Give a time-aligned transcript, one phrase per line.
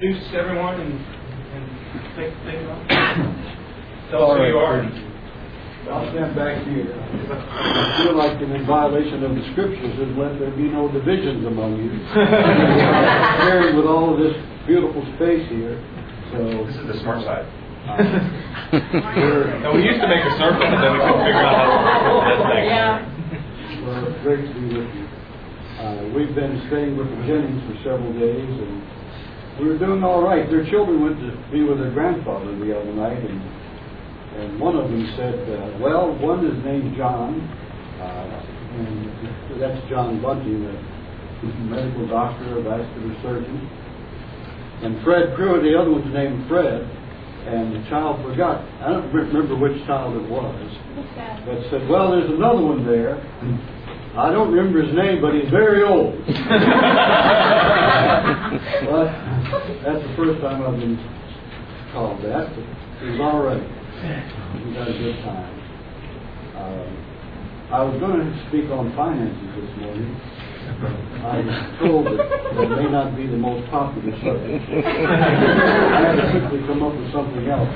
[0.00, 1.64] introduce everyone and, and
[2.14, 2.86] take things on?
[4.10, 4.78] Tell us who you are.
[5.90, 6.94] I'll stand back here.
[6.94, 11.44] I feel like I'm in violation of the scriptures and let there be no divisions
[11.46, 11.90] among you.
[12.14, 14.38] Sharing with all of this
[14.70, 15.82] beautiful space here.
[16.30, 17.48] So This is the smart side.
[19.18, 21.66] we're, No, we used to make a circle, and then we couldn't figure out how
[21.66, 23.82] to circle that thing.
[23.82, 25.08] well, it's great to be with you.
[25.82, 28.97] Uh, we've been staying with the Jennings for several days and
[29.60, 30.48] we were doing all right.
[30.48, 33.40] Their children went to be with their grandfather the other night and
[34.38, 37.42] and one of them said, uh, well, one is named John,
[37.98, 38.38] uh,
[38.78, 40.78] and that's John Bunting, a
[41.66, 43.58] medical doctor, a vascular surgeon.
[44.82, 46.82] And Fred Pruitt, the other one's named Fred,
[47.50, 48.62] and the child forgot.
[48.78, 50.70] I don't remember which child it was,
[51.42, 53.18] but said, well, there's another one there.
[54.16, 56.16] I don't remember his name, but he's very old.
[56.26, 56.32] but
[59.84, 60.96] that's the first time I've been
[61.92, 62.48] called that.
[62.54, 62.64] But
[63.04, 63.62] it was all right.
[64.64, 65.54] We had a good time.
[66.56, 66.88] Um,
[67.70, 70.16] I was going to speak on finances this morning.
[70.68, 74.64] I was told that that may not be the most popular subject.
[74.68, 77.70] I had to quickly come up with something else,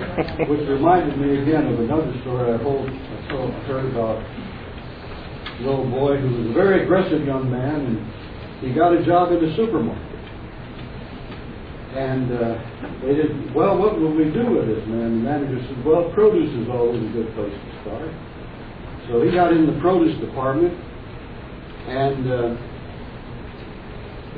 [0.48, 4.20] which reminded me again of another story I told, I told, heard about
[5.62, 7.98] little boy who was a very aggressive young man, and
[8.60, 10.10] he got a job in the supermarket.
[11.92, 12.56] And uh,
[13.04, 15.22] they did, well, what will we do with this, man?
[15.22, 18.10] The manager said, well, produce is always a good place to start.
[19.08, 20.72] So he got in the produce department,
[21.88, 22.56] and uh,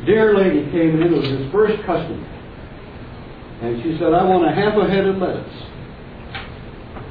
[0.02, 2.26] a dear lady came in, it was his first customer.
[3.62, 5.46] And she said, I want a half a head of lettuce.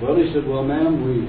[0.02, 1.26] Well, he said, well, ma'am, we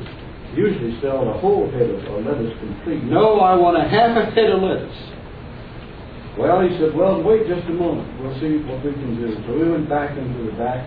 [0.57, 3.05] usually sell a whole head of lettuce complete.
[3.05, 4.97] No, I want a half a head of lettuce.
[6.39, 8.11] Well, he said, well, wait just a moment.
[8.21, 9.39] We'll see what we can do.
[9.47, 10.83] So we went back into the back,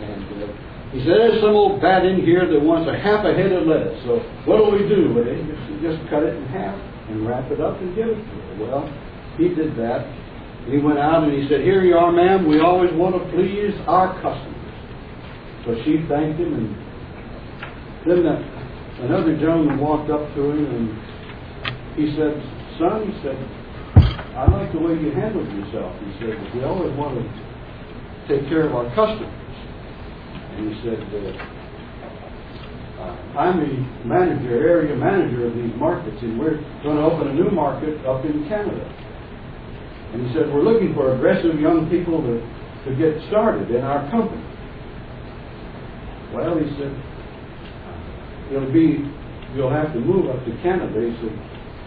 [0.00, 0.48] and uh,
[0.92, 3.68] he said, there's some old bat in here that wants a half a head of
[3.68, 4.00] lettuce.
[4.04, 5.36] So what do we do with it?
[5.44, 6.72] Just, just cut it in half
[7.10, 8.64] and wrap it up and give it to her.
[8.64, 8.88] Well,
[9.36, 10.08] he did that.
[10.64, 12.48] He went out and he said, here you are, ma'am.
[12.48, 14.56] We always want to please our customers.
[15.64, 16.72] So she thanked him, and
[18.08, 18.40] then the,
[19.04, 20.86] another gentleman walked up to him and
[21.98, 22.34] he said,
[22.78, 23.38] son, he said,
[24.38, 25.94] I like the way you handled yourself.
[25.98, 27.26] He said, we always want to
[28.30, 29.34] take care of our customers.
[30.54, 30.98] And he said,
[32.98, 33.74] uh, I'm the
[34.06, 38.24] manager, area manager of these markets, and we're going to open a new market up
[38.24, 38.86] in Canada.
[40.12, 42.38] And he said, we're looking for aggressive young people to,
[42.86, 44.42] to get started in our company.
[46.34, 46.94] Well, he said,
[48.50, 49.04] it'll be,
[49.54, 51.00] you'll have to move up to Canada.
[51.00, 51.32] He said,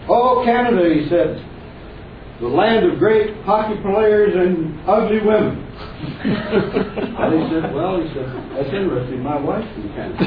[0.07, 1.43] oh, Canada, he said,
[2.41, 5.61] the land of great hockey players and ugly women.
[6.01, 8.25] and he said, well, he said,
[8.57, 9.21] that's interesting.
[9.21, 10.17] My wife's from Canada.
[10.21, 10.23] I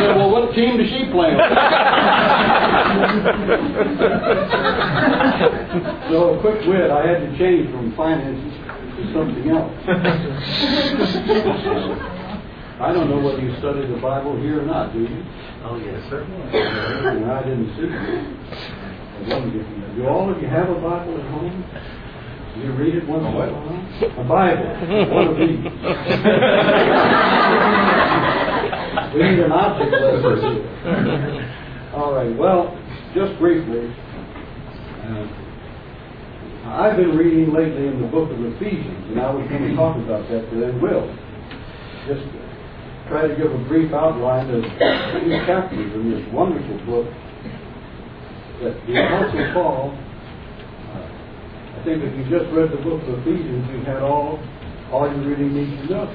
[0.00, 1.38] said, well, what team does she play on?
[6.10, 8.52] so, a quick wit, I had to change from finances
[8.96, 9.72] to something else.
[12.78, 15.24] I don't know whether you study the Bible here or not, do you?
[15.64, 16.26] Oh, yes, sir.
[16.28, 19.96] I didn't see it.
[19.96, 21.64] Do all of you have a Bible at home?
[22.54, 24.20] Do you read it once in a while?
[24.20, 24.68] A Bible.
[25.14, 25.56] One of these.
[29.14, 30.62] we need an object lesson.
[31.94, 32.36] All right.
[32.36, 32.76] Well,
[33.14, 33.88] just briefly,
[35.00, 35.26] uh,
[36.76, 39.96] I've been reading lately in the book of Ephesians, and I was going to talk
[39.96, 40.70] about that today.
[40.78, 41.08] Will
[42.06, 42.20] just
[43.08, 47.06] try to give a brief outline of these chapters in this wonderful book
[48.62, 51.06] that the Apostle Paul, uh,
[51.78, 54.38] I think if you just read the book of Ephesians, you've had all,
[54.90, 56.08] all you really need to know.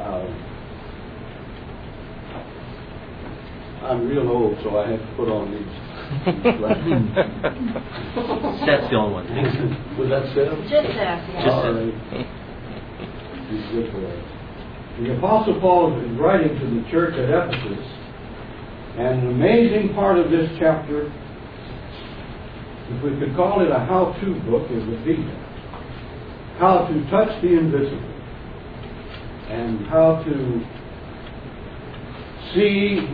[0.00, 0.26] Uh,
[3.86, 5.62] I'm real old, so I have to put on these.
[8.66, 9.26] That's the only one.
[9.98, 10.48] Was that said?
[10.68, 11.50] Just that, yeah.
[11.50, 11.94] All right.
[13.48, 14.35] He's good for that.
[14.98, 17.84] The Apostle Paul is writing to the church at Ephesus,
[18.96, 21.12] and an amazing part of this chapter,
[22.88, 25.16] if we could call it a how-to book, it would be
[26.58, 28.16] how to touch the invisible
[29.50, 30.64] and how to
[32.54, 33.04] see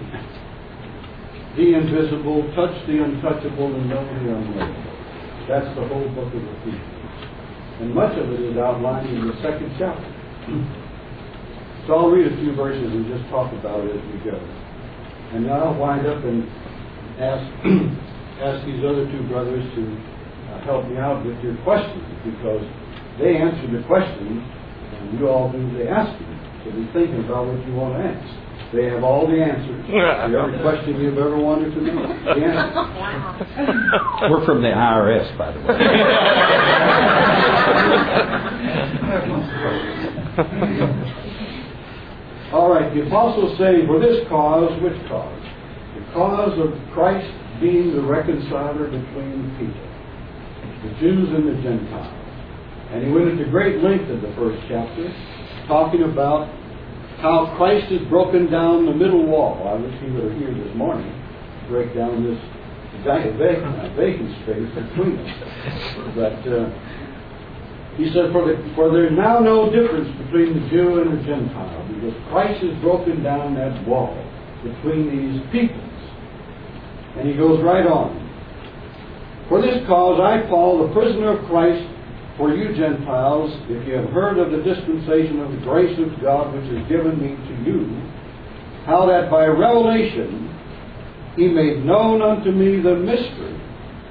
[1.56, 4.82] the invisible, touch the untouchable, and know the unknowable.
[5.48, 6.78] That's the whole book of Ephesians.
[7.80, 10.81] And much of it is outlined in the second chapter.
[11.86, 14.38] So I'll read a few verses and just talk about it as we go.
[15.34, 16.46] And then I'll wind up and
[17.18, 17.42] ask,
[18.38, 22.62] ask these other two brothers to uh, help me out with your questions because
[23.18, 26.30] they answer the questions and you all do the asking.
[26.64, 28.22] So be thinking about what you want to ask.
[28.72, 29.84] They have all the answers.
[29.90, 32.06] Every question you've ever wanted to know.
[32.06, 34.30] The answer.
[34.30, 35.58] We're from the IRS, by the
[41.02, 41.12] way.
[42.52, 45.42] All right, the apostles say, for this cause, which cause?
[45.96, 47.24] The cause of Christ
[47.60, 49.88] being the reconciler between the people,
[50.84, 52.12] the Jews and the Gentiles.
[52.92, 55.08] And he went into great length in the first chapter,
[55.66, 56.52] talking about
[57.24, 59.56] how Christ has broken down the middle wall.
[59.66, 62.36] I wish he were here this morning to break down this
[63.04, 65.32] giant vacant space between us.
[66.14, 66.68] But uh,
[67.96, 71.84] he said, for, the, for there's now no difference between the Jew and the Gentile,
[71.92, 74.16] because Christ has broken down that wall
[74.64, 75.78] between these peoples.
[77.18, 78.16] And he goes right on.
[79.48, 81.84] For this cause I, Paul, the prisoner of Christ,
[82.38, 86.54] for you Gentiles, if you have heard of the dispensation of the grace of God
[86.54, 87.84] which is given me to you,
[88.86, 90.48] how that by revelation
[91.36, 93.60] he made known unto me the mystery,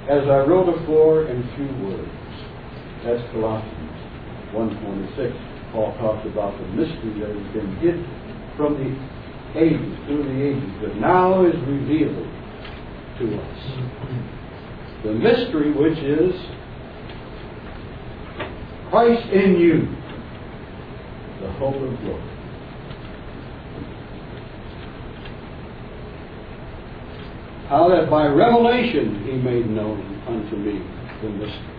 [0.09, 2.10] as I wrote afore in few words.
[3.03, 3.97] That's Colossians
[4.53, 5.71] 1.26.
[5.71, 8.05] Paul talks about the mystery that has been hid
[8.55, 12.27] from the ages, through the ages, but now is revealed
[13.17, 13.59] to us.
[15.03, 16.35] The mystery which is
[18.91, 19.87] Christ in you,
[21.41, 22.27] the hope of glory.
[27.67, 30.85] How that by revelation he made known unto me
[31.23, 31.70] the mystery.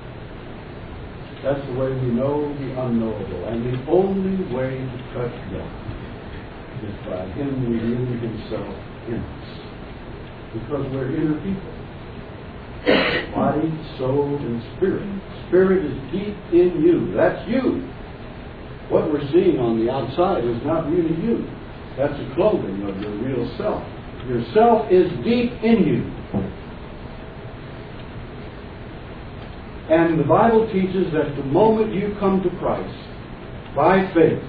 [1.42, 3.48] That's the way we know the unknowable.
[3.48, 5.74] And the only way to touch God
[6.86, 8.74] is by him revealing himself
[9.08, 9.62] in us.
[10.54, 11.72] Because we're inner people.
[13.34, 15.08] Body, soul, and spirit.
[15.48, 17.12] Spirit is deep in you.
[17.16, 17.90] That's you.
[18.88, 21.46] What we're seeing on the outside is not really you.
[21.96, 23.82] That's a clothing of your real self.
[24.28, 26.06] Your self is deep in you.
[29.92, 32.96] And the Bible teaches that the moment you come to Christ
[33.76, 34.42] by faith,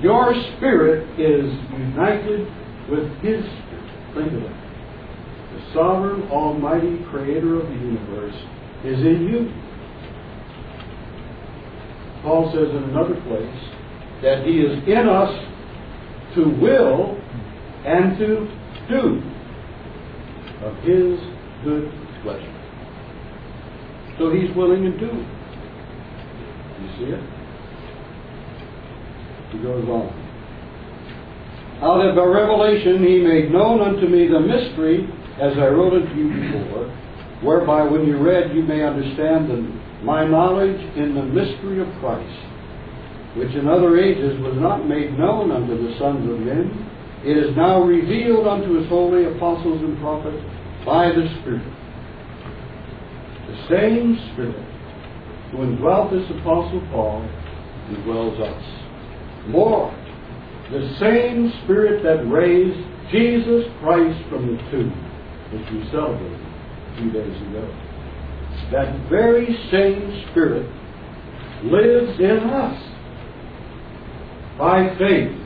[0.00, 2.48] your spirit is united
[2.88, 4.14] with His spirit.
[4.14, 4.56] Think of it.
[5.52, 8.34] The sovereign, almighty creator of the universe
[8.86, 9.52] is in you.
[12.22, 13.60] Paul says in another place
[14.22, 15.28] that He is in us
[16.36, 17.20] to will
[17.84, 18.48] and to
[18.88, 19.22] do
[20.64, 21.20] of His
[21.64, 21.92] good
[22.22, 22.61] pleasure.
[24.22, 25.26] So He's willing and doing.
[26.78, 27.22] You see it?
[29.50, 30.14] He goes on.
[31.82, 35.10] Out of a revelation He made known unto me the mystery,
[35.42, 36.86] as I wrote unto you before,
[37.42, 39.58] whereby when you read you may understand the,
[40.06, 42.46] my knowledge in the mystery of Christ,
[43.34, 46.70] which in other ages was not made known unto the sons of men.
[47.24, 50.38] It is now revealed unto his holy apostles and prophets
[50.86, 51.81] by the Spirit.
[53.52, 54.64] The same Spirit
[55.50, 57.20] who indwelt this apostle Paul
[57.90, 58.64] indwells us.
[59.48, 59.92] More,
[60.70, 62.80] the same Spirit that raised
[63.12, 64.88] Jesus Christ from the tomb,
[65.52, 67.68] which we celebrated a few days ago.
[68.72, 70.64] That very same Spirit
[71.64, 72.82] lives in us
[74.58, 75.36] by faith.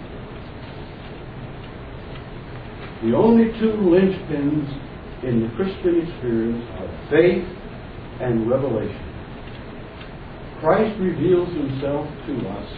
[3.03, 7.45] The only two linchpins in the Christian experience are faith
[8.21, 9.17] and revelation.
[10.61, 12.69] Christ reveals himself to us,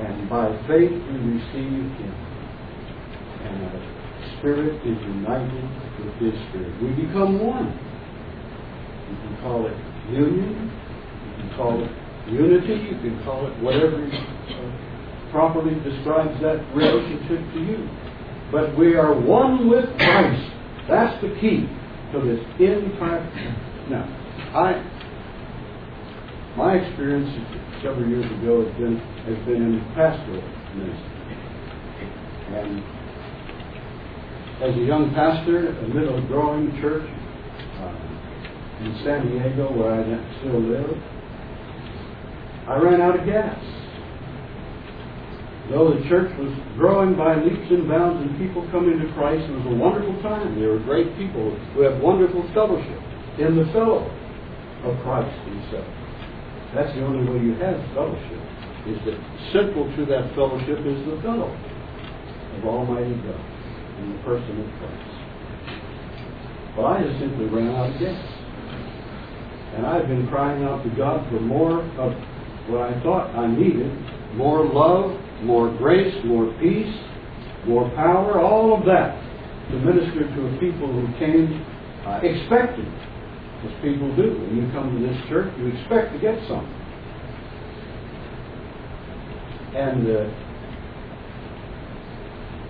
[0.00, 2.14] and by faith we receive him.
[3.40, 5.64] And our spirit is united
[6.04, 6.82] with his spirit.
[6.82, 7.72] We become one.
[9.08, 9.76] You can call it
[10.12, 10.70] union,
[11.26, 11.90] you can call it
[12.30, 14.06] unity, you can call it whatever
[15.32, 17.88] properly describes that relationship to you.
[18.52, 20.52] But we are one with Christ.
[20.88, 21.68] That's the key
[22.12, 23.22] to this entire.
[23.88, 24.04] Now,
[24.54, 24.82] I
[26.56, 27.30] my experience
[27.82, 30.42] several years ago has been has been in pastoral
[30.74, 31.36] ministry,
[32.58, 32.82] and
[34.62, 37.08] as a young pastor, a little growing church
[37.80, 40.04] uh, in San Diego, where I
[40.40, 40.90] still live,
[42.68, 43.79] I ran out of gas.
[45.70, 49.54] Though the church was growing by leaps and bounds and people coming to Christ, it
[49.54, 50.58] was a wonderful time.
[50.58, 52.98] They were great people who have wonderful fellowship
[53.38, 54.02] in the fellow
[54.82, 55.86] of Christ Himself.
[56.74, 58.42] That's the only way you have fellowship.
[58.90, 59.18] Is that
[59.54, 63.44] central to that fellowship is the fellow of Almighty God
[64.02, 65.10] in the person of Christ.
[66.74, 68.18] But I just simply ran out of gas.
[69.78, 72.10] And I've been crying out to God for more of
[72.66, 73.94] what I thought I needed
[74.34, 76.94] more love, more grace, more peace,
[77.66, 79.16] more power, all of that
[79.70, 81.64] to minister to a people who came
[82.06, 82.90] uh, expecting,
[83.64, 84.34] as people do.
[84.40, 86.76] When you come to this church, you expect to get something.
[89.70, 90.26] And uh,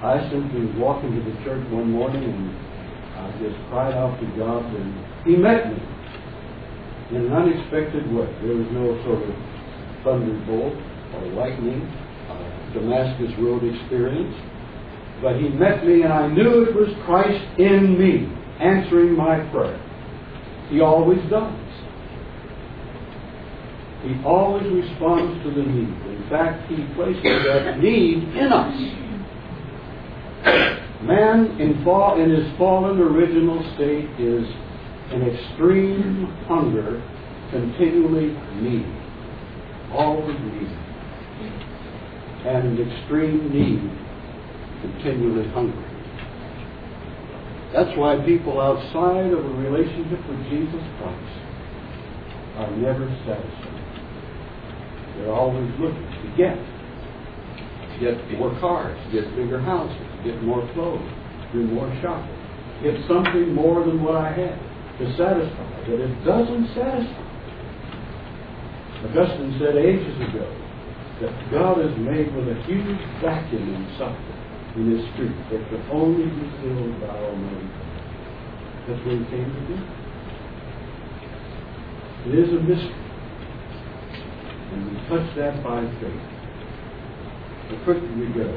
[0.04, 2.50] I simply walked into the church one morning and
[3.16, 4.92] I just cried out to God, and
[5.24, 5.80] He met me
[7.10, 8.28] in an unexpected way.
[8.42, 9.34] There was no sort of
[10.04, 10.74] thunderbolt
[11.14, 11.84] or lightning,
[12.74, 14.36] Damascus Road experience.
[15.22, 18.28] But He met me, and I knew it was Christ in me
[18.60, 19.78] answering my prayer.
[20.70, 21.52] He always does.
[24.02, 25.88] He always responds to the need.
[25.88, 29.00] In fact, He places that need in us.
[31.02, 34.46] Man in, fall, in his fallen original state is
[35.12, 37.02] an extreme hunger,
[37.50, 38.86] continually needy.
[39.92, 40.89] Always needy.
[42.40, 43.84] And an extreme need,
[44.80, 45.84] continually hungry.
[47.74, 51.36] That's why people outside of a relationship with Jesus Christ
[52.56, 53.80] are never satisfied.
[55.16, 56.56] They're always looking to get.
[58.00, 61.04] Get more cars, get bigger houses, get more clothes,
[61.52, 62.40] do more shopping,
[62.82, 64.56] get something more than what I had
[64.98, 65.68] to satisfy.
[65.84, 67.26] But it doesn't satisfy.
[69.04, 70.69] Augustine said ages ago
[71.20, 74.16] that God is made with a huge vacuum inside
[74.76, 77.90] in his street that could only be filled by Almighty God.
[78.88, 79.76] That's what he came to do.
[82.26, 82.96] It is a mystery.
[84.72, 86.24] And we touch that by faith.
[87.70, 88.48] The quicker we go.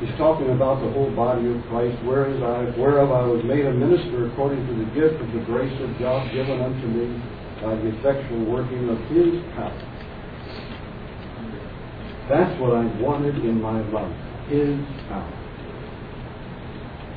[0.00, 3.72] He's talking about the whole body of Christ, whereas I, whereof I was made a
[3.72, 7.20] minister according to the gift of the grace of God given unto me
[7.62, 9.92] by the effectual working of His power.
[12.28, 14.16] That's what I wanted in my life,
[14.48, 15.32] His power.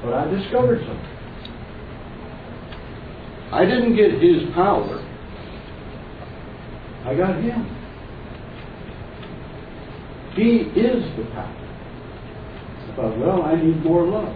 [0.03, 1.15] But I discovered something.
[3.51, 5.05] I didn't get His power.
[7.05, 7.75] I got Him.
[10.35, 11.55] He is the power.
[12.87, 14.35] I thought, well, I need more love.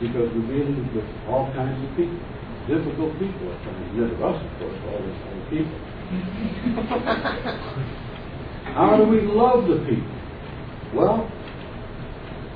[0.00, 2.16] Because we're dealing with all kinds of people,
[2.66, 3.92] difficult people at times.
[3.94, 5.76] Never us, of course, all those kind of people.
[8.74, 10.16] How do we love the people?
[10.94, 11.30] Well,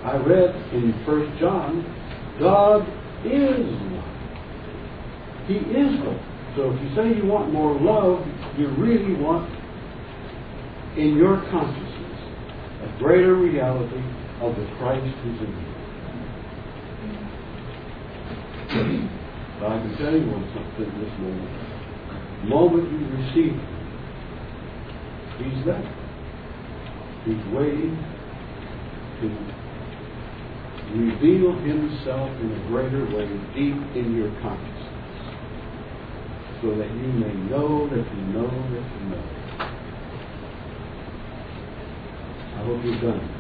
[0.05, 1.85] I read in First John,
[2.41, 2.83] God
[3.25, 4.05] is love.
[5.47, 6.21] He is love.
[6.57, 8.25] So if you say you want more love,
[8.59, 9.51] you really want
[10.97, 12.21] in your consciousness
[12.83, 14.03] a greater reality
[14.41, 15.74] of the Christ who's in you.
[19.61, 21.53] But I can tell you one something this moment.
[22.43, 23.75] The moment you receive Him,
[25.39, 25.85] He's there.
[27.25, 27.97] He's waiting
[29.21, 29.27] to
[30.97, 34.85] reveal Himself in a greater way deep in your consciousness
[36.65, 39.25] so that you may know that you know that you know.
[42.55, 43.31] I hope you've done it.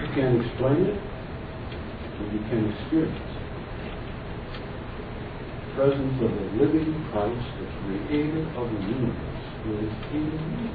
[0.00, 1.00] You can't explain it,
[2.18, 3.34] but you can experience it.
[5.66, 9.42] The presence of the living Christ, the creator of the universe,
[9.74, 10.70] is in you.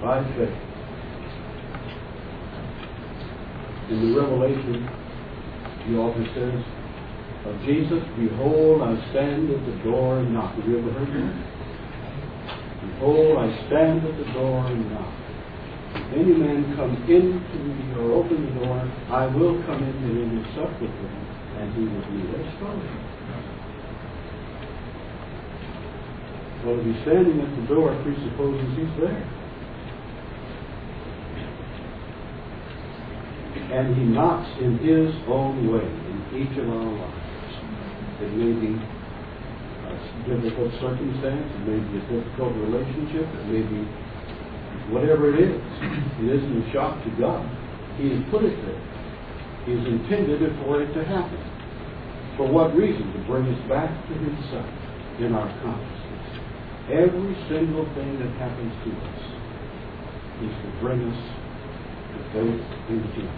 [0.00, 0.54] By faith.
[3.90, 4.86] In the Revelation,
[5.90, 6.62] the author says,
[7.46, 10.54] of Jesus, Behold, I stand at the door and knock.
[10.54, 11.34] Have you ever heard that?
[11.34, 12.90] Mm-hmm.
[12.94, 15.23] Behold, I stand at the door and knock.
[15.94, 19.94] If any man come in to me or open the door, I will come in
[19.94, 21.14] to him and sup with him,
[21.58, 23.14] and he will be their father.
[26.64, 29.22] Well, if he's standing at the door, presupposes he's there.
[33.70, 37.24] And he knocks in his own way in each of our lives.
[38.22, 38.80] It may be
[39.84, 39.94] a
[40.26, 43.86] difficult circumstance, it may be a difficult relationship, it may be
[44.90, 45.60] whatever it is.
[46.20, 47.44] It isn't a shock to God.
[47.96, 48.82] He has put it there.
[49.64, 51.40] He has intended it for it to happen.
[52.36, 53.12] For what reason?
[53.14, 54.68] To bring us back to Himself
[55.20, 56.26] in our consciousness.
[56.90, 59.22] Every single thing that happens to us
[60.42, 61.20] is to bring us
[62.12, 63.30] to faith in Him.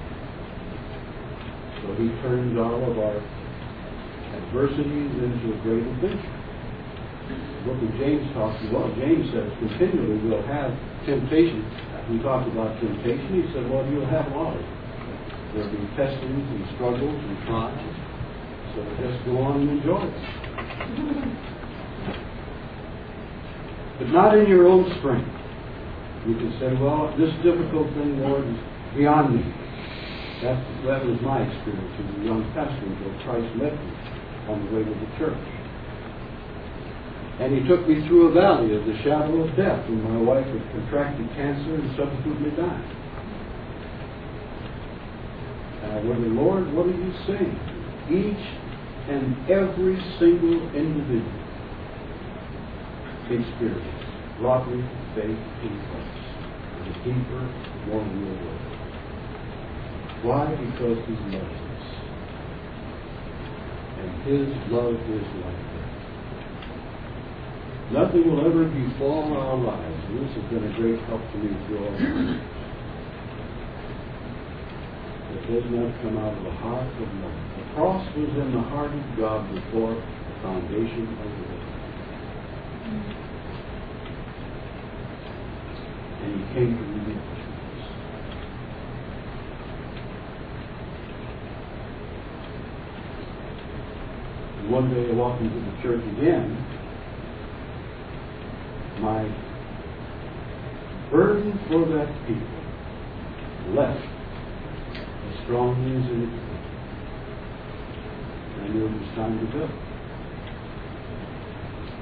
[1.83, 3.21] So He turns all of our
[4.35, 6.36] adversities into a great adventure.
[7.67, 10.71] Book of James talks about, James says continually we'll have
[11.05, 11.67] temptation.
[12.11, 13.43] We talked about temptation.
[13.43, 14.77] He said, well, you'll have a lot of it.
[15.55, 17.75] There'll be testings and struggles and trials.
[18.75, 20.15] So just go on and enjoy it.
[23.99, 25.33] But not in your own strength.
[26.29, 28.61] You can say, well, this difficult thing, Lord, is
[28.95, 29.43] beyond me.
[30.43, 33.91] That, that was my experience as a young pastor until Christ met me
[34.53, 35.56] on the way to the church.
[37.39, 40.47] And he took me through a valley of the shadow of death when my wife
[40.47, 42.89] had contracted cancer and subsequently died.
[45.85, 47.57] And I wondered, Lord, what are you saying?
[48.09, 48.47] Each
[49.09, 51.47] and every single individual
[53.29, 53.97] experience
[54.69, 54.83] me
[55.15, 56.27] faith in Christ
[56.87, 57.43] a deeper,
[57.89, 58.59] more real way.
[60.23, 60.55] Why?
[60.55, 61.87] Because He loves us.
[63.99, 65.76] And His love is that.
[67.93, 70.05] Nothing will ever befall our lives.
[70.09, 72.43] And this has been a great help to me through all years.
[75.31, 77.31] It does not come out of the heart of man.
[77.59, 81.63] The cross was in the heart of God before the foundation of the world.
[86.27, 87.37] And He came to redeem us.
[94.73, 96.66] One day I walked into the church again.
[99.01, 99.23] My
[101.11, 106.57] burden for that people left as strong as it had
[108.67, 109.69] I knew it was time to go.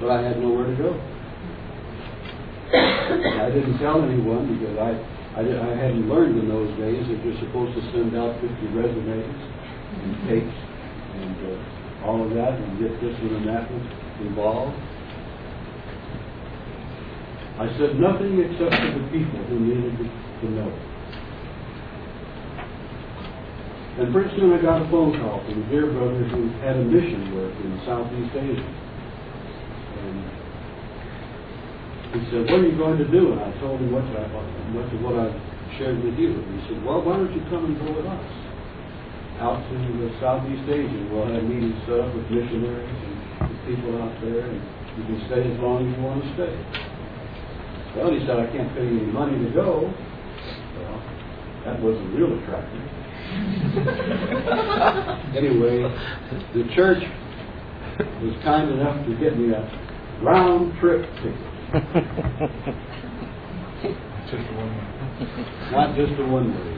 [0.01, 0.97] But I had nowhere to go.
[2.73, 4.97] I didn't tell anyone because I,
[5.37, 9.37] I, I hadn't learned in those days that you're supposed to send out 50 resumes
[10.01, 10.57] and tapes
[11.21, 13.85] and uh, all of that and get this one and that one
[14.25, 14.73] involved.
[17.55, 20.67] I said nothing except to the people who needed to, know.
[23.95, 26.83] And pretty soon I got a phone call from a dear brother who had a
[26.83, 28.67] mission work in Southeast Asia.
[30.03, 30.19] And
[32.11, 33.31] he said, what are you going to do?
[33.31, 34.27] And I told him much, I,
[34.75, 35.31] much of what I
[35.79, 36.35] shared with you.
[36.35, 38.27] And he said, well, why don't you come and go with us?
[39.39, 41.07] Out to the Southeast Asia.
[41.07, 43.15] We'll have meetings set up with missionaries and
[43.63, 44.59] people out there, and
[44.99, 46.84] you can stay as long as you want to stay.
[47.95, 49.93] Well, he said, I can't pay you any money to go.
[50.77, 51.01] Well,
[51.65, 52.81] that wasn't real attractive.
[55.35, 55.81] anyway,
[56.53, 57.03] the church
[58.21, 59.61] was kind enough to get me a
[60.21, 61.39] round trip ticket.
[64.29, 64.43] Just
[65.71, 66.71] Not just a one way.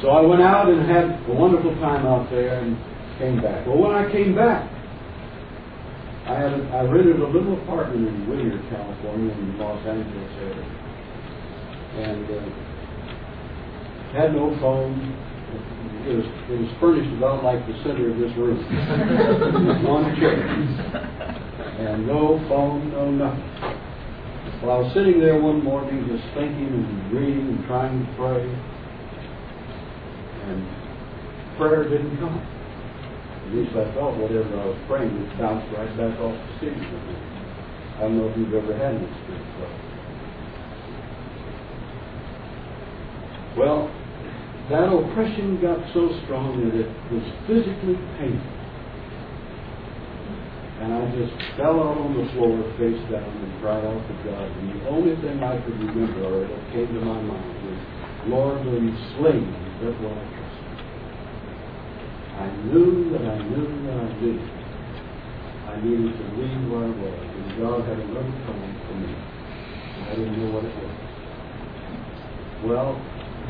[0.00, 2.76] so I went out and had a wonderful time out there and
[3.18, 3.66] came back.
[3.66, 4.70] Well, when I came back,
[6.24, 10.32] I had a, I rented a little apartment in Whittier, California, in the Los Angeles
[10.40, 10.64] area,
[12.00, 12.48] and uh,
[14.16, 15.20] had no phone.
[16.08, 18.56] It was it was furnished about like the center of this room,
[19.84, 20.40] one chair,
[21.92, 23.44] and no phone, no nothing.
[24.64, 28.48] Well, I was sitting there one morning just thinking and reading and trying to pray,
[30.48, 30.64] and
[31.60, 32.40] prayer didn't come.
[33.54, 36.82] At least I felt whatever I was praying would bounce right back off the ceiling.
[37.94, 39.94] I don't know if you've ever had an experience like that.
[43.54, 43.94] Well,
[44.74, 48.58] that oppression got so strong that it was physically painful.
[50.82, 54.50] And I just fell out on the floor, face down, and cried out to God.
[54.50, 57.78] And the only thing I could remember, or that came to my mind, was,
[58.26, 59.54] Lord, will you slay me,
[59.86, 60.53] that will I trust.
[62.34, 64.38] I knew that I knew that I knew
[65.74, 69.10] I needed to leave where I was, and God had another plan for me.
[69.10, 70.94] And I didn't know what it was.
[72.62, 72.94] Well,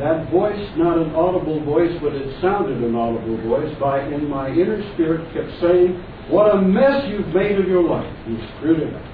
[0.00, 4.48] that voice, not an audible voice, but it sounded an audible voice, by in my
[4.48, 8.10] inner spirit kept saying, What a mess you've made of your life.
[8.26, 9.04] You screwed it up.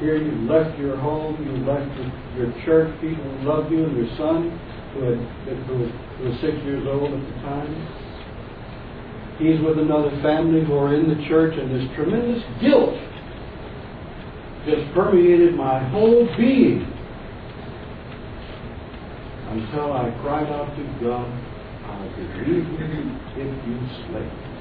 [0.00, 3.96] Here you left your home, you left your, your church, people who loved you, and
[3.96, 4.52] your son,
[4.92, 5.18] who, had,
[5.66, 5.88] who
[6.28, 8.03] was six years old at the time.
[9.38, 12.94] He's with another family who are in the church, and this tremendous guilt
[14.66, 16.90] just permeated my whole being
[19.50, 21.28] until I cried out to God,
[21.84, 23.04] I believe you
[23.36, 23.76] if you
[24.08, 24.54] slay me.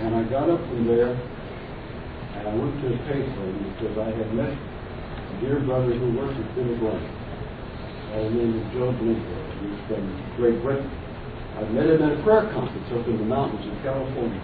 [0.00, 4.34] And I got up from there and I went to a payphone because I had
[4.34, 7.19] met a dear brother who worked at Billy Blank.
[8.10, 9.36] His name is Joe Blinco.
[9.62, 10.02] He's from
[10.34, 10.90] Great Britain.
[11.54, 14.42] I met him at a prayer conference up in the mountains in California.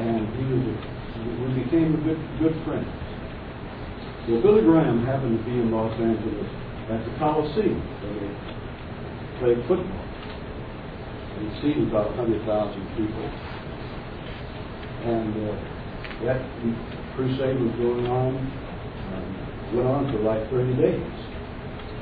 [0.00, 0.76] And he was a,
[1.44, 2.88] we became a good, good friends.
[4.24, 6.48] Well, Billy Graham happened to be in Los Angeles
[6.88, 8.32] at the Coliseum where they
[9.44, 10.04] played football.
[11.36, 12.40] And it seated about 100,000
[12.96, 13.24] people.
[15.12, 15.52] And uh,
[16.24, 16.40] that
[17.12, 18.32] crusade was going on,
[19.12, 19.28] um,
[19.76, 21.33] went on for like 30 days,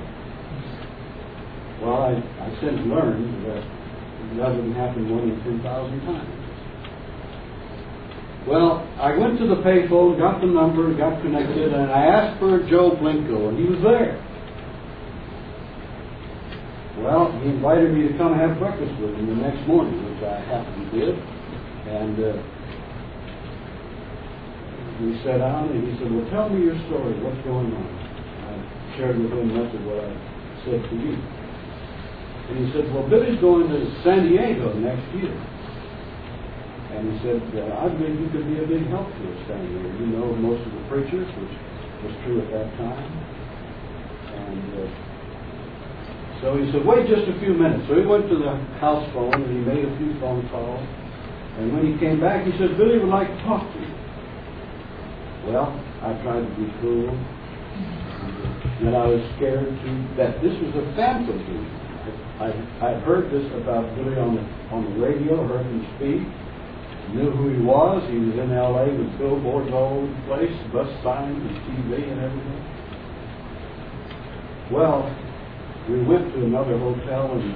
[1.82, 3.66] Well, I, I since learned that
[4.38, 5.66] that doesn't happen one in 10,000
[6.06, 6.47] times.
[8.48, 12.64] Well, I went to the payphone, got the number, got connected, and I asked for
[12.72, 14.16] Joe Blinco, and he was there.
[17.04, 20.40] Well, he invited me to come have breakfast with him the next morning, which I
[20.48, 21.16] happened to did.
[21.92, 22.40] And uh,
[25.04, 27.20] we sat down, and he said, Well, tell me your story.
[27.20, 27.92] What's going on?
[28.48, 30.12] I shared with him much of what I
[30.64, 31.20] said to you.
[32.48, 35.36] And he said, Well, Billy's going to San Diego next year.
[36.98, 37.38] And he said,
[37.78, 39.86] I believe you could be a big help to us down there.
[40.02, 41.54] You know most of the preachers, which
[42.02, 43.06] was true at that time.
[44.34, 47.86] And uh, so he said, wait just a few minutes.
[47.86, 48.50] So he went to the
[48.82, 50.82] house phone and he made a few phone calls.
[51.62, 53.94] And when he came back, he said, Billy would like to talk to you.
[55.54, 55.70] Well,
[56.02, 57.14] I tried to be cool.
[57.14, 60.34] And I was scared to death.
[60.42, 61.46] This was a phantom.
[62.42, 62.50] I,
[62.82, 64.42] I heard this about Billy on the,
[64.74, 66.26] on the radio, heard him speak
[67.14, 68.04] knew who he was.
[68.10, 68.86] He was in L.A.
[68.92, 72.64] with billboards all over the place, bus signs and TV and everything.
[74.72, 75.08] Well,
[75.90, 77.56] we went to another hotel and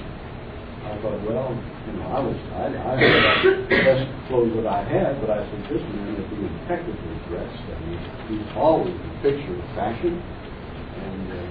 [0.87, 1.51] I thought, well,
[1.87, 5.43] you know, I was, I, I had the best clothes that I had, but I
[5.43, 7.63] said, this man is impeccably dressed.
[7.67, 7.99] I mean,
[8.31, 10.19] he's always the picture of fashion.
[10.19, 11.47] And uh,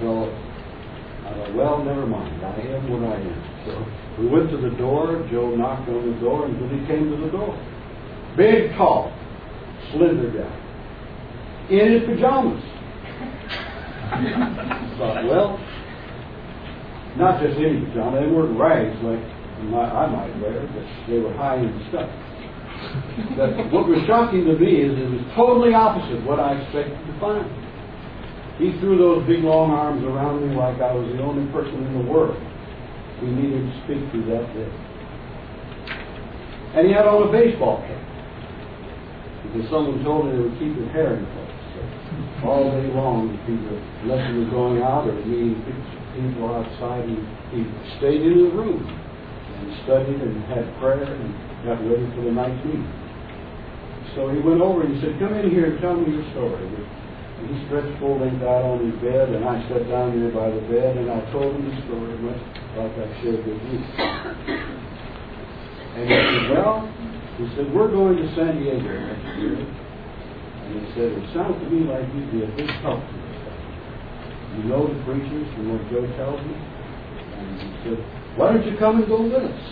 [0.00, 0.32] so
[1.24, 2.44] I thought, well, never mind.
[2.44, 3.40] I am what I am.
[3.64, 5.26] So we went to the door.
[5.30, 7.56] Joe knocked on the door, and Billy came to the door.
[8.36, 9.12] Big, tall,
[9.92, 10.60] slender guy.
[11.70, 12.62] In his pajamas.
[14.98, 15.58] Thought, well,
[17.16, 18.20] not just any pajamas.
[18.20, 19.24] They weren't rags like
[19.72, 22.10] I might wear, but they were high-end stuff.
[23.36, 27.20] But what was shocking to me is it was totally opposite what I expected to
[27.20, 27.63] find.
[28.58, 31.94] He threw those big long arms around me like I was the only person in
[31.98, 32.38] the world
[33.20, 34.70] he needed to speak to that day.
[36.74, 38.02] And he had on a baseball cap.
[39.46, 41.44] Because someone told him it would keep his hair in place.
[42.42, 45.62] So all day long, people, unless he was going out or meeting
[46.14, 47.16] people outside, he,
[47.54, 47.60] he
[47.98, 51.30] stayed in the room and studied and had prayer and
[51.62, 52.90] got ready for the night's meeting.
[54.14, 56.62] So he went over and he said, Come in here and tell me your story.
[57.44, 60.64] He stretched full length out on his bed, and I sat down there by the
[60.64, 62.40] bed, and I told him the story much
[62.80, 63.78] like I shared with you.
[65.94, 66.88] And he said, Well,
[67.36, 69.60] he said, We're going to San Diego next year.
[69.60, 73.34] And he said, It sounds to me like you'd be a big help to us.
[74.56, 76.56] You know the preachers from what Joe tells me?
[76.56, 77.98] And he said,
[78.40, 79.62] Why don't you come and go with us?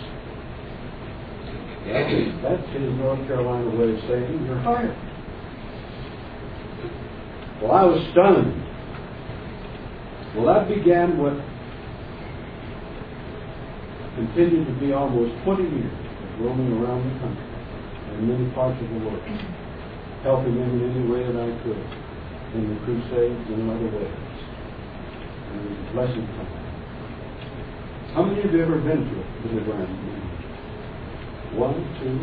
[1.89, 5.12] That's his North Carolina way of saying, You're hired.
[7.61, 8.63] Well, I was stunned.
[10.35, 11.37] Well, that began what
[14.17, 17.49] continued to be almost 20 years of roaming around the country
[18.17, 19.21] and many parts of the world,
[20.25, 21.77] helping them in any way that I could
[22.57, 24.17] in the crusades and in other ways.
[25.53, 26.63] And a blessing to me.
[28.13, 29.93] How many of you ever been to a Billy Graham?
[31.57, 32.17] One, two.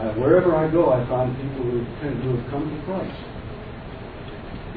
[0.00, 3.37] I, wherever I go, I find people who tend to have come to Christ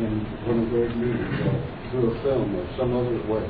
[0.01, 3.45] in one of those meetings or uh, through a film or some other way.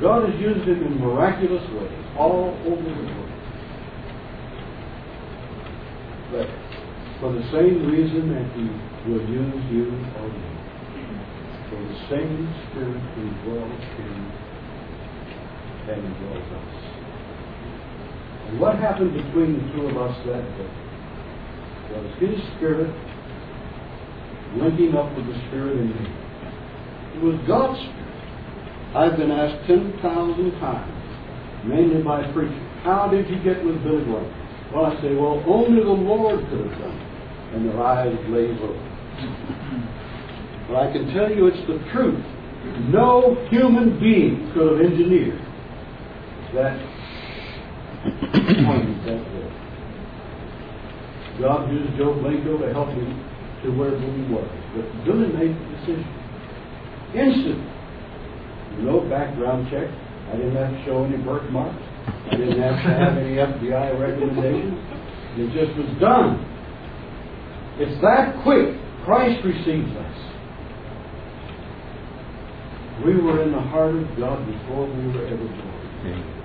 [0.00, 3.30] God has used him in miraculous ways all over the world.
[6.30, 6.48] But
[7.20, 8.64] for the same reason that he
[9.10, 10.50] will use you or me.
[11.68, 14.20] For the same Spirit who dwells in
[15.90, 16.74] and dwells us.
[18.46, 20.70] And what happened between the two of us that day
[21.92, 22.94] was his Spirit
[24.56, 26.08] linking up with the Spirit in me.
[27.16, 28.00] It was God's Spirit.
[28.96, 30.02] I've been asked 10,000
[30.58, 34.26] times, mainly by preachers, how did you get with Billy Graham?
[34.74, 37.54] Well, I say, well, only the Lord could have done it.
[37.54, 38.86] and their eyes glaze over.
[40.68, 42.24] But I can tell you it's the truth.
[42.90, 45.40] No human being could have engineered
[46.54, 46.78] that
[48.64, 49.20] point that.
[51.40, 53.29] God used Joe Blinco to help him
[53.62, 54.48] to where he was.
[54.74, 56.08] But Billy made the decision.
[57.14, 57.62] Instant.
[58.84, 59.88] No background check.
[60.32, 61.82] I didn't have to show any birthmarks.
[62.30, 64.78] I didn't have to have any FBI recommendations.
[65.36, 66.46] It just was done.
[67.78, 68.76] It's that quick.
[69.04, 70.16] Christ receives us.
[73.04, 76.36] We were in the heart of God before we were ever born.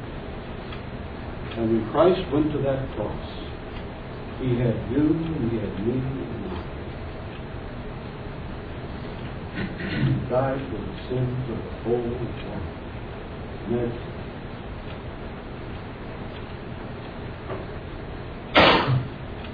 [1.58, 3.28] And when Christ went to that cross,
[4.40, 6.56] He had you and He had me and I.
[9.56, 12.64] Died for the sins of the whole world.
[13.72, 14.00] That's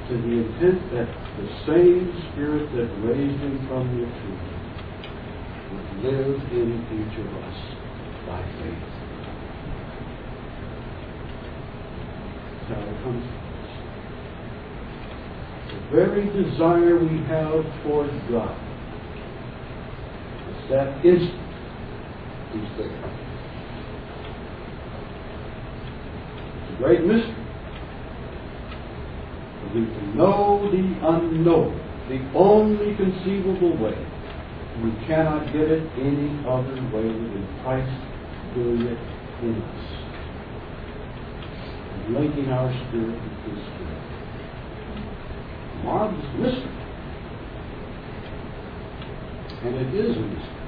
[0.09, 4.41] to the intent that the same Spirit that raised him from the tomb
[5.71, 7.57] would live in each of us
[8.25, 8.89] by faith.
[12.69, 13.37] That's it comes to.
[15.75, 18.70] The very desire we have toward God
[20.71, 21.39] that instant
[22.51, 22.91] He's there.
[26.57, 27.41] It's a great mystery
[29.73, 31.79] we can know the unknown,
[32.09, 33.95] the only conceivable way.
[34.83, 37.91] We cannot get it any other way than Christ
[38.55, 38.99] doing it
[39.43, 39.85] in us.
[41.93, 44.03] And linking our spirit with His spirit.
[45.85, 46.77] Marvelous mystery.
[49.63, 50.60] And it is a mystery.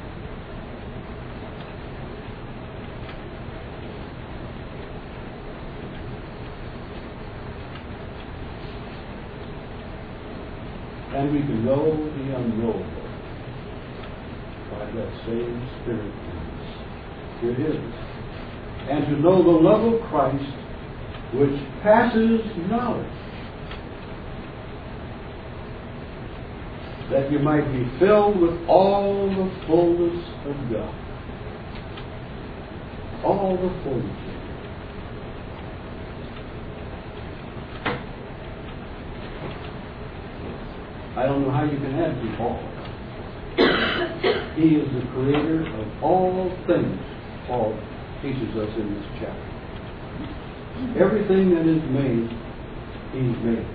[11.14, 13.04] And we can know the unknowable
[14.72, 16.12] by that same Spirit.
[17.44, 17.94] It is.
[18.90, 20.44] And to know the love of Christ
[21.36, 23.06] which passes knowledge.
[27.12, 30.96] That you might be filled with all the fullness of God.
[33.24, 34.23] All the fullness
[41.16, 42.58] I don't know how you can have all.
[44.56, 47.00] he is the creator of all things,
[47.48, 47.78] Paul
[48.22, 49.54] teaches us in this chapter.
[50.98, 52.30] Everything that is made,
[53.14, 53.68] he's made.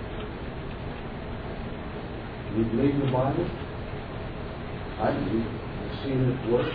[2.57, 3.47] You believe the Bible?
[4.99, 5.53] I believe it.
[5.79, 6.73] I've seen it work.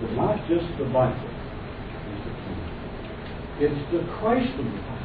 [0.00, 1.18] But not just the Bible
[3.58, 4.97] It's the Christ of the Bible.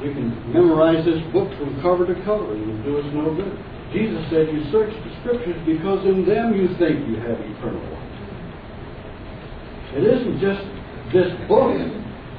[0.00, 3.52] We can memorize this book from cover to cover and it'll do us no good.
[3.92, 8.10] Jesus said, You search the scriptures because in them you think you have eternal life.
[9.92, 10.64] It isn't just
[11.12, 11.76] this book,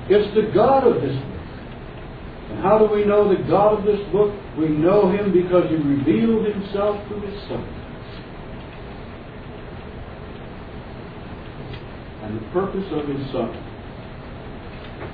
[0.09, 1.31] it's the God of this book.
[2.49, 4.33] And how do we know the God of this book?
[4.57, 7.61] We know him because he revealed himself to his Son.
[12.23, 13.70] And the purpose of his Son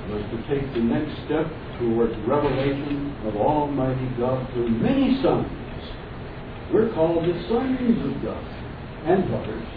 [0.08, 1.46] was to take the next step
[1.78, 5.46] towards revelation of Almighty God through many sons.
[6.72, 8.44] We're called the sons of God
[9.04, 9.68] and daughters.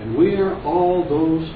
[0.00, 1.48] And we are all those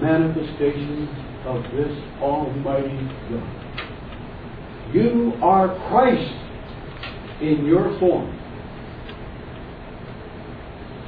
[0.00, 1.08] manifestations
[1.46, 2.98] of this Almighty
[3.30, 4.94] God.
[4.94, 6.32] You are Christ
[7.42, 8.38] in your form.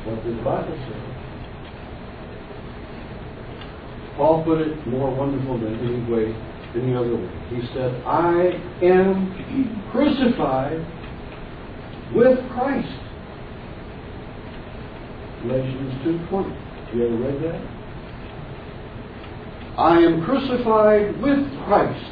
[0.04, 1.14] What does the Bible say?
[4.16, 6.34] Paul put it more wonderful than any way
[6.76, 7.30] any other way.
[7.50, 10.78] He said, I am crucified
[12.14, 13.00] with Christ.
[15.42, 15.94] Galatians
[16.30, 16.94] 2.20.
[16.94, 17.60] You ever read that?
[19.78, 22.04] I am crucified with Christ.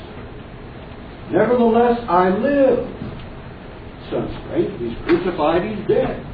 [1.31, 2.89] Nevertheless, I live.
[4.11, 4.81] Sounds strange.
[4.81, 6.27] He's crucified, he's dead.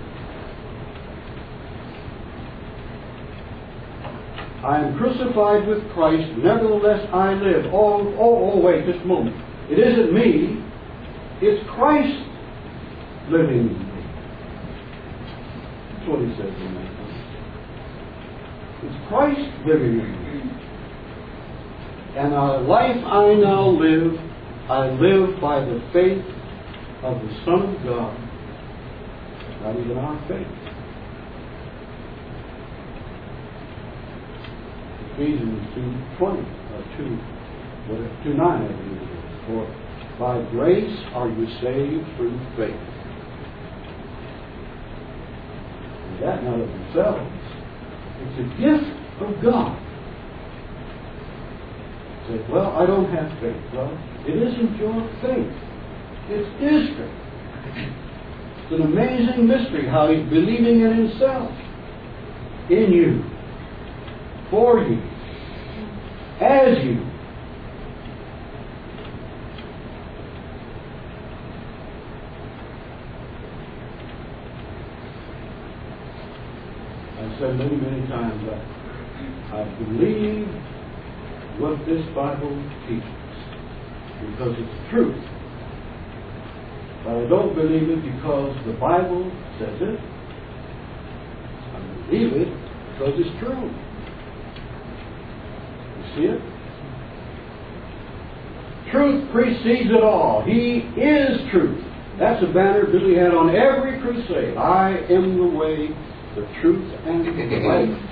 [4.68, 7.72] I am crucified with Christ, nevertheless I live.
[7.72, 9.34] Oh, oh, oh, wait, just a moment.
[9.70, 10.62] It isn't me,
[11.40, 12.28] it's Christ
[13.30, 14.04] living in me.
[15.94, 16.88] That's what he says in that.
[18.84, 20.52] It's Christ living in me.
[22.18, 24.20] And the life I now live,
[24.68, 26.24] I live by the faith
[27.04, 28.12] of the Son of God,
[29.62, 30.57] not even our faith.
[35.18, 37.18] Ephesians 2.20, or 2,
[38.30, 39.18] 2.9, I believe it is.
[39.46, 39.66] For
[40.16, 42.78] By grace are you saved through faith.
[46.06, 47.34] And that not of themselves.
[48.22, 49.74] It's a gift of God.
[52.28, 53.58] Say, well, I don't have faith.
[53.74, 53.90] Well,
[54.24, 55.50] it isn't your faith.
[56.30, 57.18] It's His faith.
[58.62, 61.50] It's an amazing mystery how He's believing in Himself.
[62.70, 63.37] In you.
[64.50, 64.98] For you.
[66.40, 67.04] As you.
[77.18, 78.78] I've said many, many times that
[79.52, 80.46] I believe
[81.60, 82.54] what this Bible
[82.88, 83.18] teaches
[84.30, 85.24] because it's truth.
[87.04, 90.00] But I don't believe it because the Bible says it.
[91.74, 92.48] I believe it
[92.94, 93.87] because it's true.
[96.18, 96.40] See it?
[98.90, 100.42] Truth precedes it all.
[100.44, 101.84] He is truth.
[102.18, 104.56] That's a banner Billy had on every crusade.
[104.56, 105.88] I am the way,
[106.34, 108.02] the truth, and the life.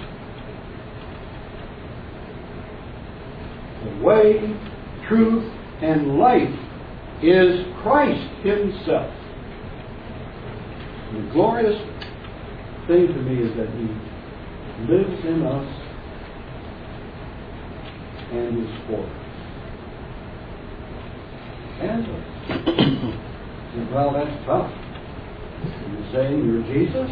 [3.82, 4.56] The way,
[5.08, 6.54] truth, and life
[7.22, 9.12] is Christ Himself.
[11.12, 11.80] The glorious
[12.86, 15.86] thing to me is that He lives in us
[18.37, 19.27] and is for us.
[21.81, 22.25] And us.
[23.75, 24.70] And, well, that's tough.
[24.70, 27.11] Are you saying you're Jesus?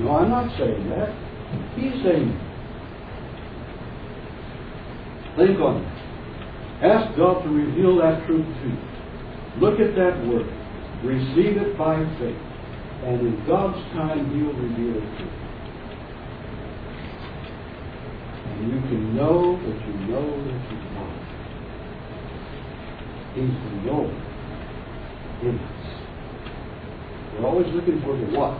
[0.00, 1.10] No, I'm not saying that.
[1.76, 2.40] He's saying it.
[5.36, 5.88] Think on it.
[6.84, 8.78] Ask God to reveal that truth to you.
[9.60, 10.46] Look at that word.
[11.04, 12.42] Receive it by faith.
[13.04, 15.43] And in God's time, He'll reveal it to you.
[18.54, 21.24] And you can know that you know that you know.
[23.34, 24.14] He's the knower
[25.42, 25.84] in us.
[27.34, 28.54] We're always looking for the what,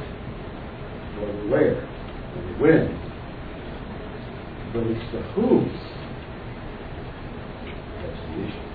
[1.23, 2.91] or the where, or the when.
[4.73, 5.63] But it's the who
[8.03, 8.67] that's the issue.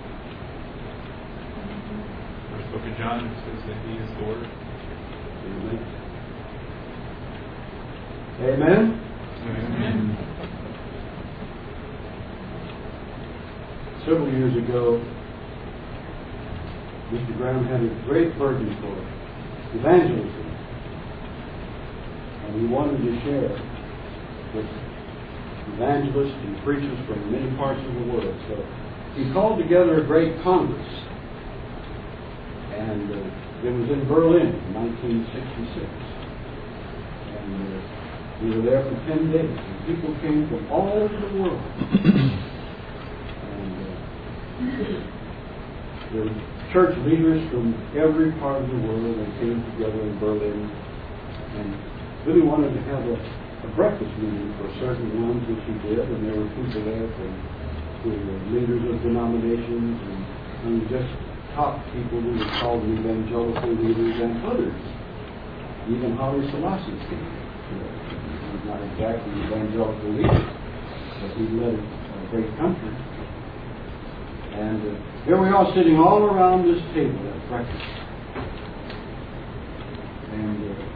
[2.49, 4.47] First book of John says that he is Lord.
[5.43, 5.79] Amen.
[8.41, 9.08] Amen.
[14.09, 14.97] Several years ago,
[17.13, 17.37] Mr.
[17.37, 18.97] Graham had a great burden for
[19.77, 20.49] evangelism.
[22.41, 23.53] And he wanted to share
[24.57, 24.65] with
[25.77, 28.33] evangelists and preachers from many parts of the world.
[28.49, 28.57] So
[29.13, 30.89] he called together a great congress.
[32.73, 35.85] And uh, it was in Berlin in 1966.
[37.37, 39.53] And uh, we were there for 10 days.
[39.53, 41.61] And people came from all over the world.
[44.59, 46.35] there were
[46.73, 49.15] church leaders from every part of the world.
[49.15, 50.69] They came together in Berlin.
[51.55, 51.69] And
[52.27, 56.03] really wanted to have a, a breakfast meeting for certain ones, which he did.
[56.03, 57.31] And there were people there from
[58.03, 60.19] who were leaders of denominations and,
[60.67, 61.09] and just
[61.55, 64.75] top people who were called evangelical leaders and others.
[65.87, 67.27] Even Haile Selassie came.
[67.71, 70.43] He's not exactly an evangelical leader,
[71.21, 73.08] but he led a great country.
[74.53, 77.99] And uh, here we are sitting all around this table at breakfast.
[80.33, 80.89] And uh,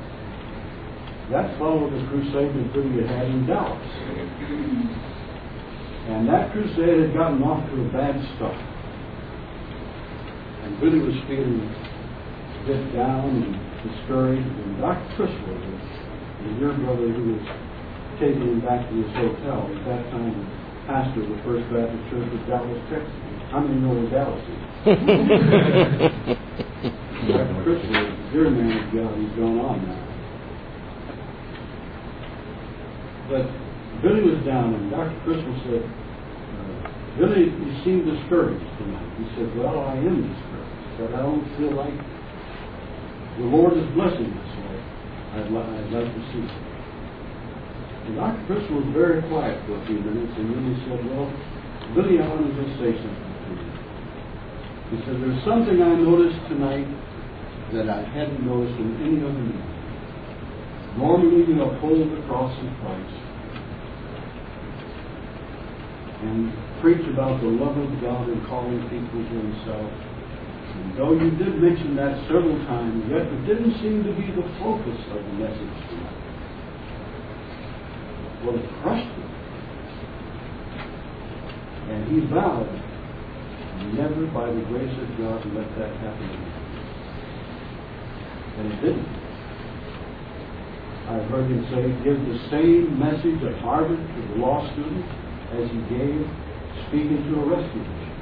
[1.32, 3.78] that followed the crusade that Billy had in Dallas.
[6.10, 8.58] And that crusade had gotten off to a bad start.
[10.66, 13.54] And Billy was feeling a bit down and
[13.86, 14.44] discouraged.
[14.44, 15.06] And Dr.
[15.16, 15.62] Criswell,
[16.42, 17.46] the dear brother who was
[18.20, 22.28] taking him back to his hotel, at that time pastor of the First Baptist Church
[22.28, 23.12] of Dallas, Texas.
[23.52, 24.54] How many know where Dallas is?
[27.24, 27.63] Dr.
[27.63, 28.04] The
[28.36, 30.04] dear man of God, he's gone on now.
[33.32, 33.48] But
[34.04, 35.15] Billy was down, and Dr.
[35.24, 39.08] Criswell said, uh, Billy, you seem discouraged tonight.
[39.17, 40.75] He said, Well, I am discouraged.
[40.84, 41.96] He said, I don't feel like
[43.40, 44.50] the Lord is blessing us
[45.34, 46.73] I'd, li- I'd like to see.
[48.04, 48.43] And Dr.
[48.47, 51.31] Chris was very quiet for a few minutes, and then he said, Well,
[51.95, 53.71] Billy, I want to just say something to you.
[54.91, 56.89] He said, There's something I noticed tonight
[57.71, 59.71] that I hadn't noticed in any other meeting.
[60.99, 63.17] Normally, you uphold the cross of Christ
[66.27, 66.51] and
[66.83, 69.91] preach about the love of God and calling people to Himself.
[70.75, 74.43] And though you did mention that several times, yet it didn't seem to be the
[74.60, 76.23] focus of the message tonight.
[78.44, 79.08] Well, it crushed.
[81.89, 82.67] And he vowed,
[83.96, 86.63] never, by the grace of God, let that happen again.
[88.58, 89.23] And it didn't.
[91.08, 95.06] I've heard him say, give the same message at Harvard to the law student
[95.52, 96.25] as he gave
[96.87, 98.13] speaking to a rescue mission.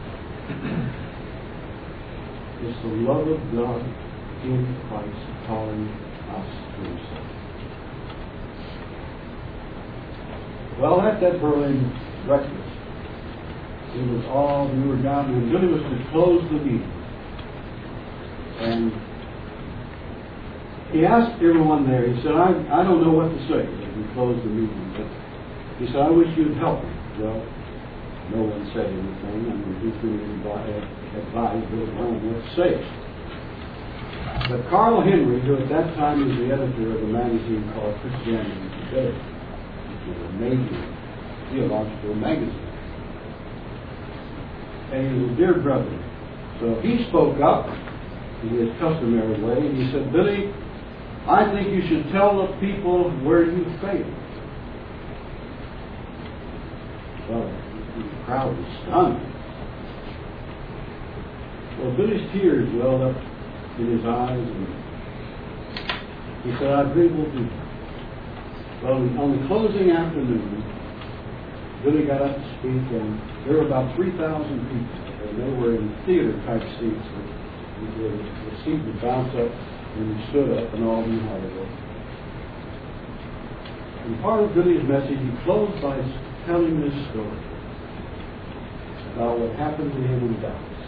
[2.63, 3.81] It's the love of God
[4.43, 5.87] in Christ calling
[6.29, 7.30] us to himself.
[10.79, 11.91] Well, at that Berlin
[12.25, 12.71] breakfast,
[13.91, 16.87] it was all, we were down, and Billy was to close the meeting.
[18.61, 18.93] And
[20.95, 24.03] he asked everyone there, he said, I, I don't know what to say as we
[24.15, 25.07] close the meeting, but
[25.79, 26.93] he said, I wish you'd help me.
[27.19, 27.43] Well,
[28.31, 29.27] no one said anything.
[29.27, 30.23] I mean, who's going
[31.19, 32.79] advise, Billy Graham what to say?
[34.47, 38.71] But Carl Henry, who at that time was the editor of a magazine called Christianity
[38.87, 39.30] Today,
[40.09, 40.81] a major
[41.51, 42.67] theological magazine,
[44.93, 45.91] and he was a dear brother.
[46.59, 47.67] So he spoke up
[48.43, 50.53] in his customary way, and he said, Billy,
[51.27, 54.17] I think you should tell the people where you failed.
[57.29, 57.45] Well,
[57.97, 59.21] the crowd was stunned.
[61.79, 63.17] Well, Billy's tears welled up
[63.79, 64.67] in his eyes, and
[66.43, 67.49] he said, I agree we'll do.
[68.81, 70.57] Well, on the closing afternoon,
[71.85, 75.85] Billy got up to speak, and there were about 3,000 people, and they were in
[76.05, 77.07] theater-type seats.
[77.81, 79.53] The, the seat would bounce up
[79.97, 81.65] and he stood up and all knew how to go.
[84.05, 85.97] And part of Billy's message, he closed by
[86.45, 87.41] telling this story
[89.13, 90.81] about what happened to him in Dallas.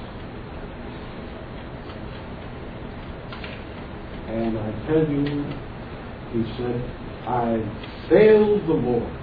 [4.33, 5.45] And I tell you,
[6.33, 7.57] he said, I
[8.09, 9.13] failed the Lord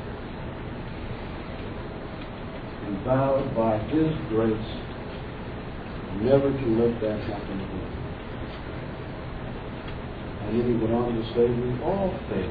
[2.86, 4.70] and vowed by His grace
[6.22, 7.90] never to let that happen again.
[10.42, 12.50] And then he went on to say, we all fail.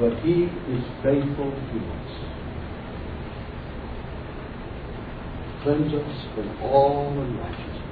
[0.00, 2.10] But He is faithful to us.
[5.62, 7.83] Cleanse us from all unrighteousness.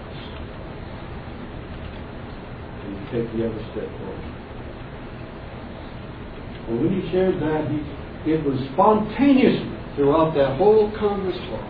[2.92, 4.32] And take the other step forward.
[6.68, 7.80] And when he shared that, he,
[8.30, 11.68] it was spontaneously throughout that whole Congress hall.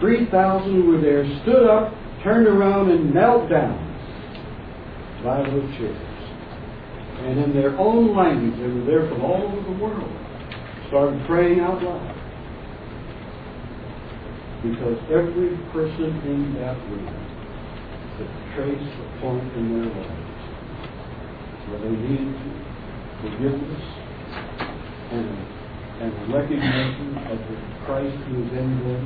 [0.00, 1.92] 3,000 who were there stood up,
[2.22, 3.74] turned around, and knelt down
[5.24, 5.98] by those chairs.
[7.26, 10.12] And in their own language, they were there from all over the world,
[10.86, 12.14] started praying out loud.
[14.62, 17.37] Because every person in that room
[18.18, 20.42] could trace a point in their lives
[21.70, 22.34] where they need
[23.22, 23.84] forgiveness
[25.14, 25.30] and
[26.02, 27.56] and recognition of the
[27.86, 29.04] Christ who is in them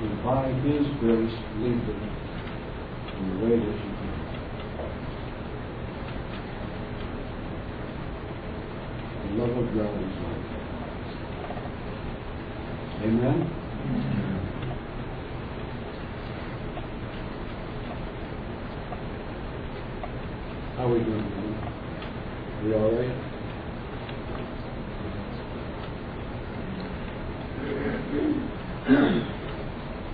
[0.00, 2.02] and by His grace lead them
[3.18, 4.08] in the way that should go.
[9.22, 10.76] The love of God is like that.
[13.04, 13.65] Amen?
[20.86, 21.18] How are we doing?
[21.18, 21.50] man?
[22.62, 23.10] We all right?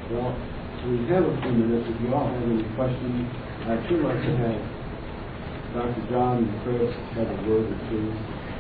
[0.09, 0.33] Well,
[0.89, 1.93] we have a few minutes.
[1.93, 3.29] If you all have any questions,
[3.69, 4.65] I'd sure like to have
[5.77, 6.09] Dr.
[6.09, 6.89] John and Chris
[7.21, 8.09] have a word or two.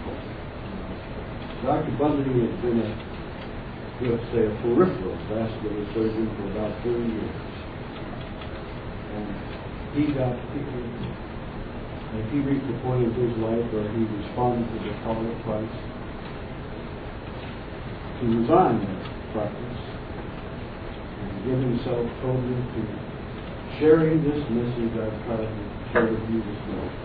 [0.05, 1.97] Uh, Dr.
[1.97, 2.93] Bundy has been a,
[4.05, 7.41] let's say, a peripheral vascular surgeon for about 30 years.
[9.17, 9.33] And
[9.97, 10.37] he got,
[12.13, 15.33] and he reached a point in his life where he responded to the call of
[15.49, 15.81] Christ
[18.21, 19.01] to resign that
[19.33, 19.81] practice
[21.25, 22.81] and give himself totally to
[23.81, 27.01] sharing this message I've tried to share with you this morning,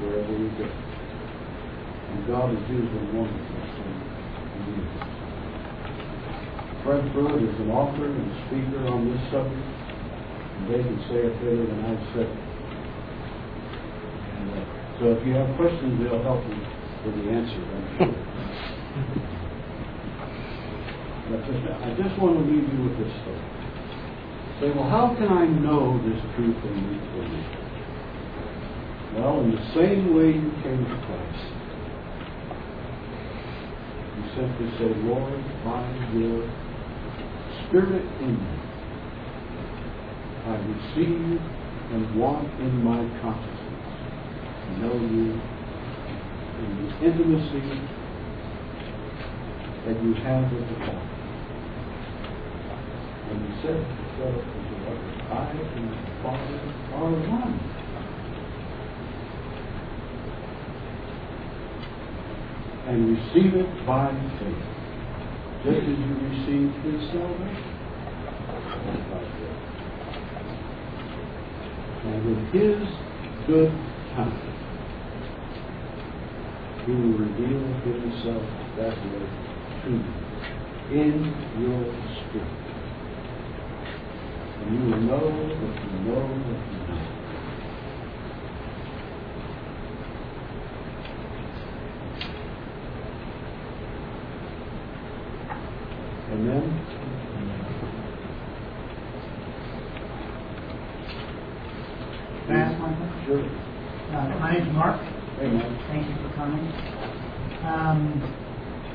[0.00, 0.64] wherever we go.
[0.64, 4.84] And God has used him wonderfully in you.
[6.82, 11.36] Fred Pruitt is an author and speaker on this subject, and they can say it
[11.36, 12.45] better than I've said it.
[14.98, 16.56] So if you have questions, they'll help you
[17.04, 17.60] with the answer,
[18.00, 18.16] sure.
[21.28, 23.56] But just, I just want to leave you with this thought.
[24.60, 27.44] Say, well, how can I know this truth and for me?
[29.20, 31.44] Well, in the same way you came to Christ,
[34.16, 35.84] you simply say, Lord, by
[36.16, 36.40] your
[37.68, 38.56] Spirit in me,
[40.46, 41.40] I receive
[41.92, 43.55] and want in my to
[44.78, 45.40] know you
[46.58, 47.96] in the intimacy
[49.86, 51.06] that you have with the Father.
[53.30, 54.26] And he said, to so,
[55.30, 56.58] I and the Father
[56.94, 57.54] are one.
[62.86, 64.64] And receive it by faith.
[65.64, 67.74] Just as you received his salvation.
[72.04, 72.88] And with his
[73.46, 73.85] good
[74.16, 74.22] he
[76.90, 78.44] will reveal himself
[78.78, 79.26] that way
[79.84, 80.00] to you
[80.88, 81.20] in
[81.60, 81.84] your
[82.24, 82.48] spirit.
[84.62, 87.00] And you will know that you know that you know.
[96.32, 96.66] Amen.
[102.46, 103.22] Can I ask one question?
[103.26, 104.45] Sure.
[104.64, 105.00] My Mark.
[105.40, 105.68] Amen.
[105.88, 106.64] Thank you for coming.
[107.64, 108.00] Um,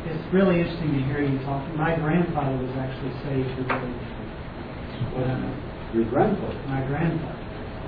[0.09, 1.62] It's really interesting to hear you talk.
[1.78, 5.53] My grandfather was actually saved through the, uh,
[5.93, 6.57] Your grandfather.
[6.68, 7.38] my grandfather.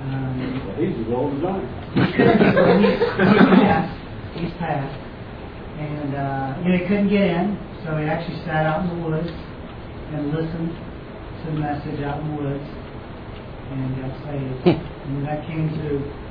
[0.06, 1.66] Um, Well, he's as old as I am.
[1.98, 3.94] he's he's passed,
[4.38, 4.98] he's passed.
[5.78, 9.00] And, uh, you know, he couldn't get in, so he actually sat out in the
[9.08, 9.30] woods
[10.14, 12.68] and listened to the message out in the woods
[13.74, 14.62] and got saved.
[14.70, 16.23] And when that came to, to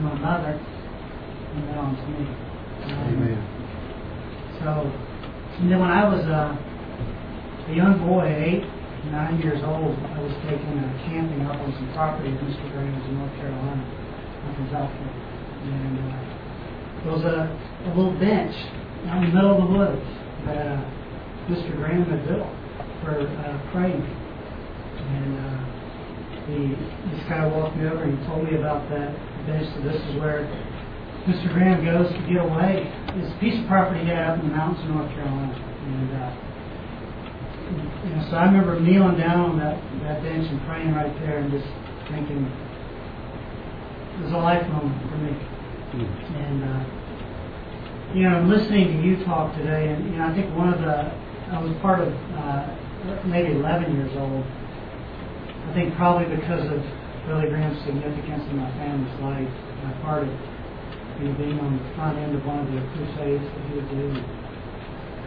[0.00, 2.24] my mother, and then on to me.
[2.86, 3.60] Um,
[4.60, 4.68] So,
[5.60, 8.64] and then when I was uh, a young boy, eight,
[9.08, 12.64] nine years old, I was taken uh, camping up on some property of Mr.
[12.72, 13.84] Graham's in North Carolina,
[14.76, 15.30] up in.
[15.60, 16.30] And uh,
[17.04, 18.54] there was a, a little bench
[19.08, 20.08] out in the middle of the woods
[20.44, 20.80] that uh,
[21.48, 21.76] Mr.
[21.76, 22.48] Graham had built
[23.04, 24.04] for uh, praying.
[24.04, 25.60] And uh,
[26.48, 26.76] he,
[27.12, 29.12] this guy walked me over and he told me about that
[29.50, 30.46] So this is where
[31.26, 31.50] Mr.
[31.52, 32.86] Graham goes to get away.
[33.18, 35.50] It's a piece of property he had up in the mountains of North Carolina.
[35.50, 36.30] And, uh,
[38.06, 39.74] you know, so I remember kneeling down on that,
[40.06, 41.66] that bench and praying right there and just
[42.06, 45.34] thinking, it was a life moment for me.
[45.34, 46.82] And, uh,
[48.14, 50.78] you know, I'm listening to you talk today, and, you know, I think one of
[50.78, 51.10] the,
[51.50, 54.46] I was part of, uh, maybe 11 years old.
[55.66, 59.52] I think probably because of Billy Graham's significance in my family's life,
[59.84, 60.32] my part of
[61.20, 63.90] you know, being on the front end of one of the crusades that he would
[63.92, 64.06] do,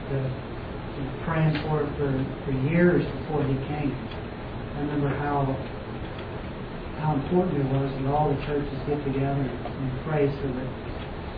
[0.10, 2.10] the, you know, praying for it for,
[2.46, 3.94] for years before he came.
[3.94, 5.46] I remember how
[7.04, 10.70] how important it was that all the churches get together and pray so that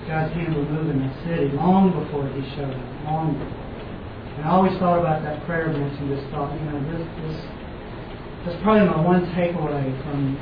[0.06, 3.66] God's hand would move in the city long before he showed up, long before.
[4.38, 7.38] And I always thought about that prayer bench just thought, you know, this, this
[8.46, 10.38] that's probably my one takeaway from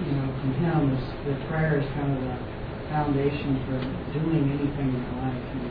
[0.00, 2.54] you know from him is that prayer is kind of the
[2.94, 3.78] foundation for
[4.14, 5.34] doing anything in life.
[5.34, 5.62] And,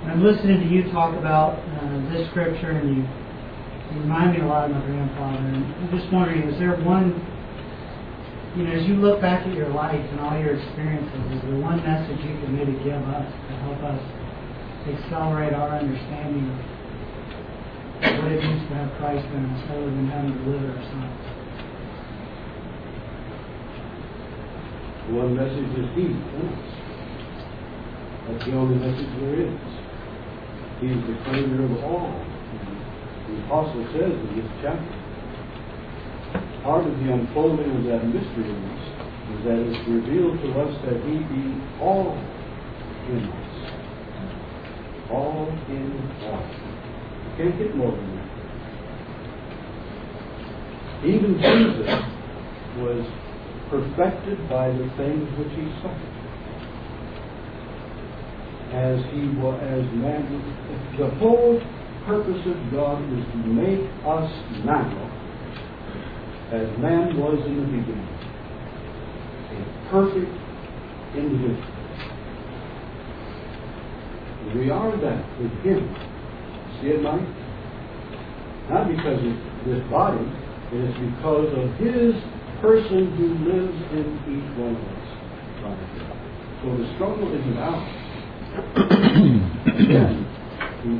[0.00, 4.40] and I'm listening to you talk about uh, this scripture, and you, you remind me
[4.40, 5.44] a lot of my grandfather.
[5.44, 7.20] And I'm just wondering, is there one,
[8.56, 11.60] you know, as you look back at your life and all your experiences, is there
[11.60, 14.00] one message you can maybe give us to help us
[14.88, 16.77] accelerate our understanding of
[17.98, 21.38] what it means to have Christ in us, rather than having to live ourselves?
[25.08, 26.12] One message is He.
[28.28, 29.56] That's the only message there is.
[30.80, 32.12] He is the creator of all.
[33.26, 34.94] The apostle says in this chapter,
[36.62, 38.84] part of the unfolding of that mystery in us
[39.32, 42.14] is that it's revealed to us that He be all
[43.08, 43.52] in us.
[45.10, 45.88] All in
[46.28, 46.67] all.
[47.38, 48.28] Can't get more than that.
[51.06, 51.88] Even Jesus
[52.82, 53.06] was
[53.70, 56.14] perfected by the things which he suffered.
[58.74, 60.26] As he was, as man,
[60.98, 61.60] the whole
[62.04, 64.30] purpose of God is to make us
[64.64, 65.08] now
[66.50, 68.08] as man was in the beginning,
[69.52, 70.32] a perfect
[71.14, 71.74] individual.
[74.56, 76.17] We are that with him.
[76.80, 77.26] See it, Mike?
[78.70, 79.34] Not because of
[79.66, 80.22] this body,
[80.70, 82.14] it is because of his
[82.60, 85.08] person who lives in each one of us.
[86.62, 87.88] So the struggle isn't ours.
[89.74, 90.26] Again,
[90.84, 90.90] he,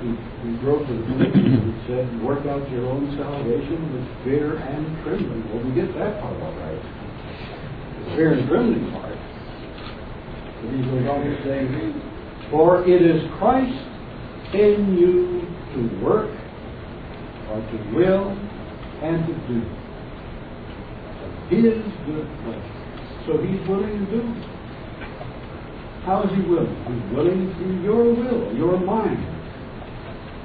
[0.00, 5.44] he, he wrote the and said, work out your own salvation with fear and trembling.
[5.52, 6.82] Well, we get that part all right.
[8.08, 9.18] The fear and trembling part.
[10.62, 11.66] But he goes on to say,
[12.50, 13.89] for it is Christ
[14.54, 15.40] in you
[15.74, 16.30] to work
[17.50, 18.30] or to will
[19.02, 19.80] and to do
[21.50, 22.80] his good pleasure.
[23.26, 24.22] So he's willing to do.
[26.06, 26.74] How is he willing?
[26.86, 29.18] He's willing through your will, your mind.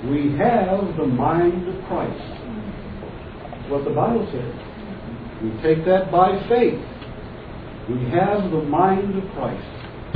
[0.09, 2.21] We have the mind of Christ.
[3.69, 4.53] what the Bible says.
[5.41, 6.81] We take that by faith.
[7.89, 9.65] We have the mind of Christ.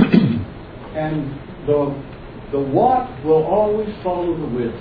[0.94, 1.30] and
[1.66, 1.94] the,
[2.52, 4.72] the what will always follow the will.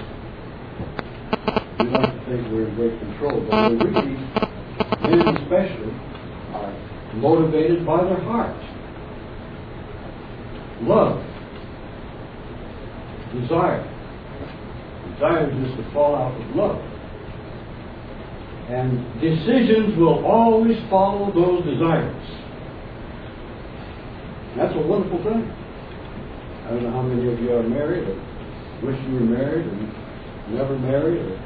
[1.79, 4.17] We like to think we're in great control, but the really,
[5.05, 5.93] men especially,
[6.53, 6.73] are
[7.15, 8.65] motivated by their hearts.
[10.81, 11.23] Love.
[13.33, 13.83] Desire.
[15.13, 16.81] Desire is the fallout of love.
[18.69, 22.25] And decisions will always follow those desires.
[24.57, 25.68] That's a wonderful thing.
[26.69, 28.13] I don't know how many of you are married or
[28.85, 29.73] wish you were married or
[30.53, 31.37] never married or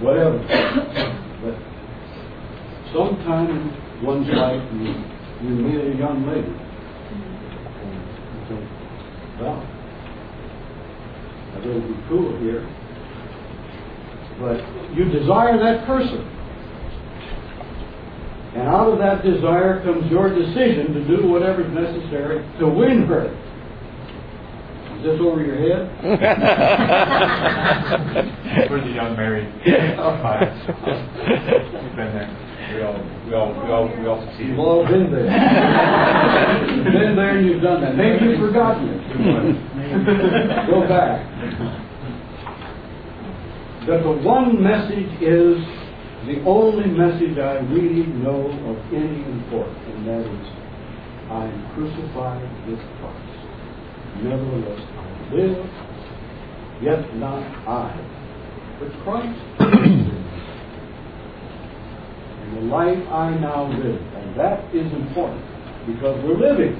[0.00, 0.38] whatever.
[1.44, 1.52] but
[2.96, 4.88] sometime in one's life you,
[5.44, 6.48] you meet a young lady.
[8.48, 8.64] And
[9.38, 9.60] well,
[11.52, 12.64] I will be cool here.
[14.40, 14.64] But
[14.96, 16.24] you desire that person.
[18.56, 23.04] And out of that desire comes your decision to do whatever is necessary to win
[23.08, 23.43] her.
[25.04, 25.84] Is this over your head?
[28.70, 29.52] We're the young married
[29.92, 30.48] class.
[30.64, 32.32] We've been there.
[32.72, 32.96] We all,
[33.28, 34.48] we all, we all, we all succeeded.
[34.48, 35.28] You've all been there.
[35.28, 37.96] you've been there and you've done that.
[37.96, 38.96] Maybe you've forgotten it.
[40.72, 41.20] Go back.
[43.84, 45.60] That the one message is
[46.24, 50.48] the only message I really know of any importance, and that is,
[51.28, 53.23] I am crucified with Christ.
[54.22, 55.66] Nevertheless, I live,
[56.82, 57.90] yet not I,
[58.78, 59.40] but Christ.
[62.40, 65.44] and the life I now live, and that is important
[65.86, 66.78] because we're living.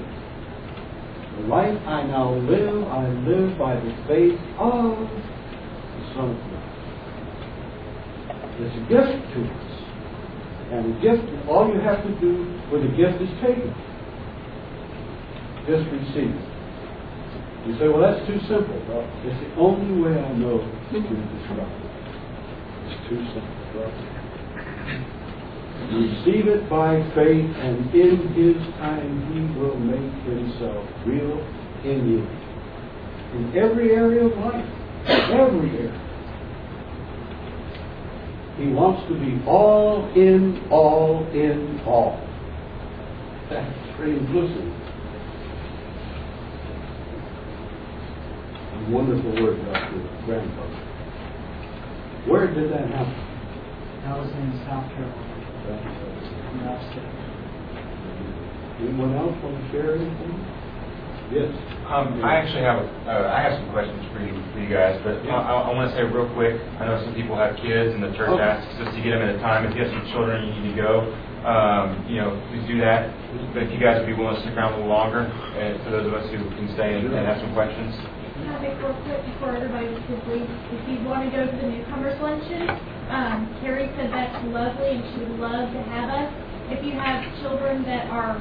[1.36, 6.64] The life I now live, I live by the faith of the Son of God.
[8.56, 9.74] It's a gift to us.
[10.70, 13.74] And a gift, all you have to do when the gift is taken,
[15.66, 16.53] just receive it.
[17.66, 18.76] You say, well, that's too simple.
[18.88, 21.90] Well, it's the only way I know to describe it.
[22.92, 23.54] It's too simple.
[25.92, 31.40] Receive it by faith, and in His time He will make Himself real
[31.84, 32.26] in you.
[33.38, 34.68] In every area of life.
[35.06, 36.00] Every area.
[38.56, 42.20] He wants to be all in, all in, all.
[43.50, 44.70] That's pretty inclusive.
[48.72, 50.00] A wonderful word, Dr.
[50.26, 50.80] Grandfather.
[52.28, 53.16] Where did that happen?
[54.04, 55.32] That was in South Carolina.
[56.52, 57.08] in the upstate.
[58.80, 60.34] Anyone else want to share anything?
[61.32, 61.48] Yes.
[61.88, 65.24] Um, I actually have, uh, I have some questions for you, for you guys, but
[65.24, 68.12] I, I want to say real quick, I know some people have kids and the
[68.12, 68.44] church Okay.
[68.44, 69.64] asks us to get them at a time.
[69.64, 70.92] If you have some children, you need to go.
[71.48, 73.08] Um, you know, please do that.
[73.56, 75.90] But if you guys would be willing to stick around a little longer, and for
[75.92, 77.92] those of us who can stay and, and have some questions.
[78.60, 80.48] Make real quick before everybody can leave?
[80.72, 82.70] If you want to go to the newcomers luncheon,
[83.10, 86.30] um, Carrie said that's lovely and she would love to have us.
[86.72, 88.40] If you have children that are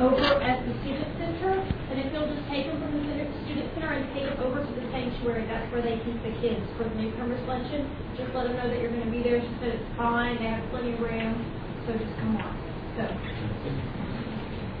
[0.00, 3.04] over at the student center, then if you'll just take them from the
[3.44, 6.64] student center and take them over to the sanctuary, that's where they keep the kids
[6.80, 7.84] for the newcomers luncheon.
[8.16, 9.42] Just let them know that you're going to be there.
[9.42, 11.36] She said it's fine, they have plenty of room,
[11.84, 12.56] so just come on.
[12.96, 13.04] So.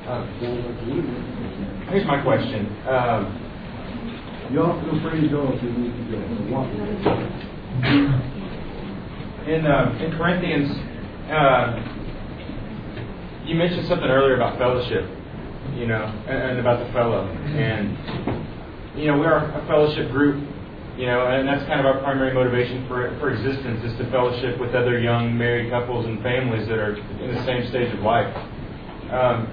[0.08, 0.24] Um,
[1.90, 2.66] here's my question.
[2.88, 3.51] Um,
[4.52, 6.20] Y'all feel free to go if you need to go.
[9.48, 10.68] in, uh, in Corinthians,
[11.32, 11.80] uh,
[13.46, 15.08] you mentioned something earlier about fellowship,
[15.72, 17.26] you know, and, and about the fellow.
[17.32, 17.96] And,
[18.94, 20.46] you know, we're a fellowship group,
[20.98, 24.60] you know, and that's kind of our primary motivation for, for existence is to fellowship
[24.60, 28.36] with other young married couples and families that are in the same stage of life.
[29.10, 29.48] Um,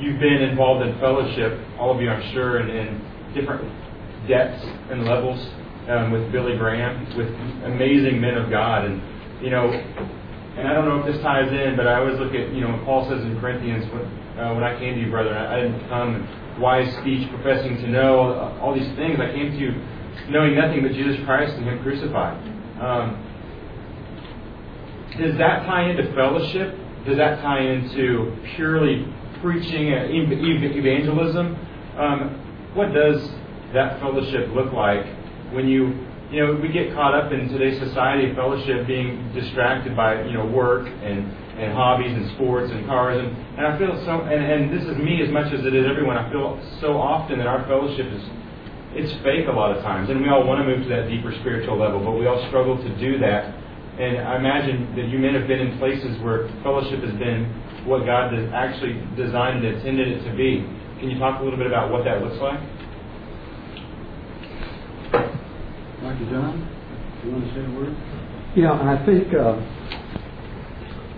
[0.00, 3.83] you've been involved in fellowship, all of you, I'm sure, in, in different
[4.26, 5.40] depths and levels
[5.88, 7.28] um, with Billy Graham, with
[7.64, 9.02] amazing men of God, and
[9.42, 9.70] you know,
[10.56, 12.80] and I don't know if this ties in, but I always look at you know
[12.84, 14.02] Paul says in Corinthians when,
[14.38, 16.26] uh, when I came to you, brother, I, didn't come
[16.60, 19.18] wise speech, professing to know all these things.
[19.20, 19.72] I came to you
[20.28, 22.36] knowing nothing but Jesus Christ and Him crucified.
[22.80, 23.20] Um,
[25.18, 26.76] does that tie into fellowship?
[27.06, 29.06] Does that tie into purely
[29.40, 31.56] preaching, uh, ev- ev- evangelism?
[31.98, 33.30] Um, what does
[33.74, 35.04] that fellowship look like
[35.52, 40.22] when you, you know, we get caught up in today's society fellowship being distracted by,
[40.24, 44.22] you know, work and, and hobbies and sports and cars and, and I feel so
[44.22, 47.38] and, and this is me as much as it is everyone, I feel so often
[47.38, 48.22] that our fellowship is
[48.94, 51.34] it's fake a lot of times and we all want to move to that deeper
[51.40, 53.54] spiritual level, but we all struggle to do that
[53.98, 57.46] And I imagine that you men have been in places where fellowship has been
[57.86, 60.66] what God has actually designed and intended it to be.
[60.98, 62.58] Can you talk a little bit about what that looks like?
[66.18, 66.68] John,
[67.24, 67.96] you want to say a word?
[68.54, 69.56] Yeah, I think, uh,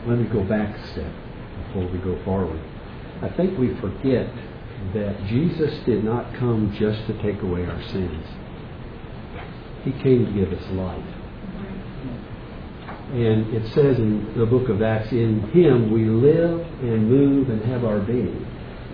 [0.08, 1.12] let me go back a step
[1.66, 2.60] before we go forward.
[3.22, 4.32] I think we forget
[4.94, 8.24] that Jesus did not come just to take away our sins.
[9.84, 11.04] He came to give us life.
[13.12, 17.62] And it says in the book of Acts, in Him we live and move and
[17.64, 18.46] have our being.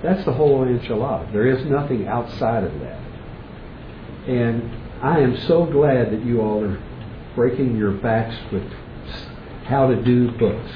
[0.03, 1.33] That's the whole enchilada.
[1.33, 3.01] There is nothing outside of that.
[4.29, 6.81] And I am so glad that you all are
[7.35, 8.63] breaking your backs with
[9.65, 10.71] how to do books.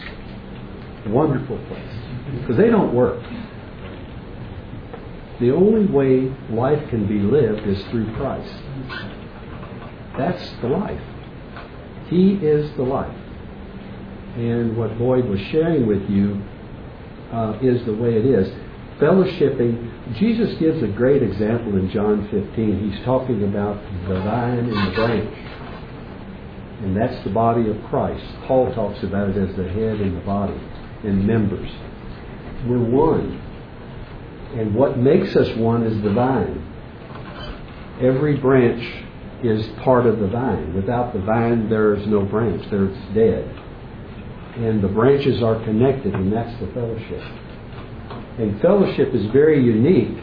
[1.07, 2.41] Wonderful place.
[2.41, 3.22] Because they don't work.
[5.39, 8.53] The only way life can be lived is through Christ.
[10.18, 11.03] That's the life.
[12.09, 13.16] He is the life.
[14.37, 16.43] And what Boyd was sharing with you
[17.33, 18.49] uh, is the way it is.
[19.01, 22.91] Fellowshipping, Jesus gives a great example in John 15.
[22.91, 25.35] He's talking about the vine and the branch.
[26.83, 28.25] And that's the body of Christ.
[28.47, 30.59] Paul talks about it as the head and the body
[31.05, 31.71] and members.
[32.67, 33.43] We're one.
[34.57, 36.63] And what makes us one is the vine.
[38.01, 38.83] Every branch
[39.43, 40.75] is part of the vine.
[40.75, 42.65] Without the vine, there is no branch.
[42.71, 43.45] There it's dead.
[44.57, 47.23] And the branches are connected, and that's the fellowship.
[48.39, 50.16] And fellowship is very unique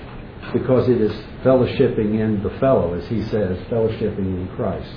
[0.54, 1.12] because it is
[1.44, 4.92] fellowshipping in the fellow, as he says, fellowshipping in Christ.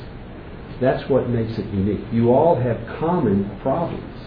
[0.80, 2.04] That's what makes it unique.
[2.12, 4.20] You all have common problems,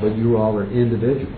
[0.00, 1.36] but you all are individuals.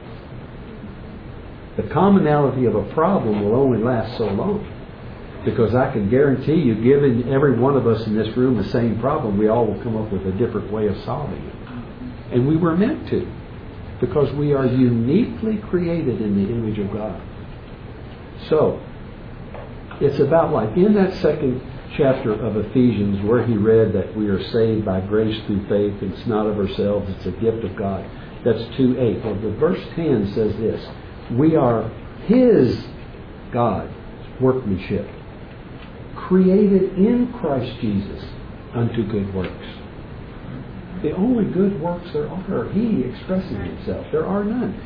[1.77, 4.69] The commonality of a problem will only last so long.
[5.45, 9.01] Because I can guarantee you, given every one of us in this room the same
[9.01, 11.55] problem, we all will come up with a different way of solving it.
[12.33, 13.27] And we were meant to,
[14.03, 17.23] because we are uniquely created in the image of God.
[18.51, 18.83] So,
[20.01, 20.77] it's about life.
[20.77, 21.63] In that second
[21.97, 26.27] chapter of Ephesians, where he read that we are saved by grace through faith, it's
[26.27, 28.05] not of ourselves, it's a gift of God.
[28.45, 29.25] That's 2 8.
[29.25, 30.85] Well, the verse 10 says this
[31.31, 31.89] We are
[32.27, 32.85] his
[33.53, 33.89] God,
[34.41, 35.09] workmanship,
[36.17, 38.25] created in Christ Jesus
[38.75, 39.82] unto good works.
[41.03, 44.07] The only good works there are are He expressing Himself.
[44.13, 44.81] There are none.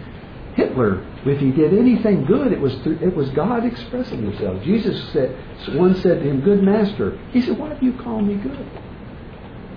[0.55, 4.63] Hitler, if he did anything good, it was through, it was God expressing Himself.
[4.63, 5.37] Jesus said,
[5.77, 8.67] one said to him, "Good Master." He said, "Why do you call me good?"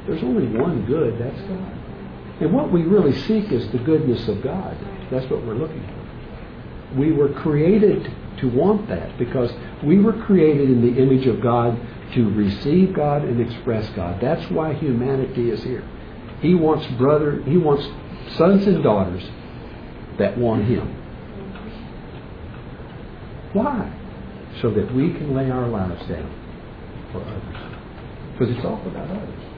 [0.08, 1.20] There's only one good.
[1.20, 1.80] That's God.
[2.40, 4.78] And what we really seek is the goodness of God.
[5.12, 6.98] That's what we're looking for.
[6.98, 9.52] We were created to want that because
[9.84, 11.78] we were created in the image of God
[12.14, 14.22] to receive God and express God.
[14.22, 15.84] That's why humanity is here.
[16.42, 17.86] He wants brother, he wants
[18.38, 19.24] sons and daughters
[20.18, 20.96] that want him.
[23.54, 23.94] Why?
[24.62, 26.32] So that we can lay our lives down
[27.12, 27.70] for others.
[28.34, 29.50] Because it's all about others.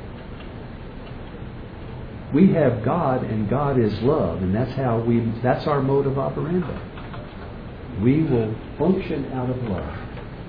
[2.34, 6.18] We have God and God is love, and that's how we that's our mode of
[6.18, 6.80] operandi.
[8.02, 9.98] We will function out of love.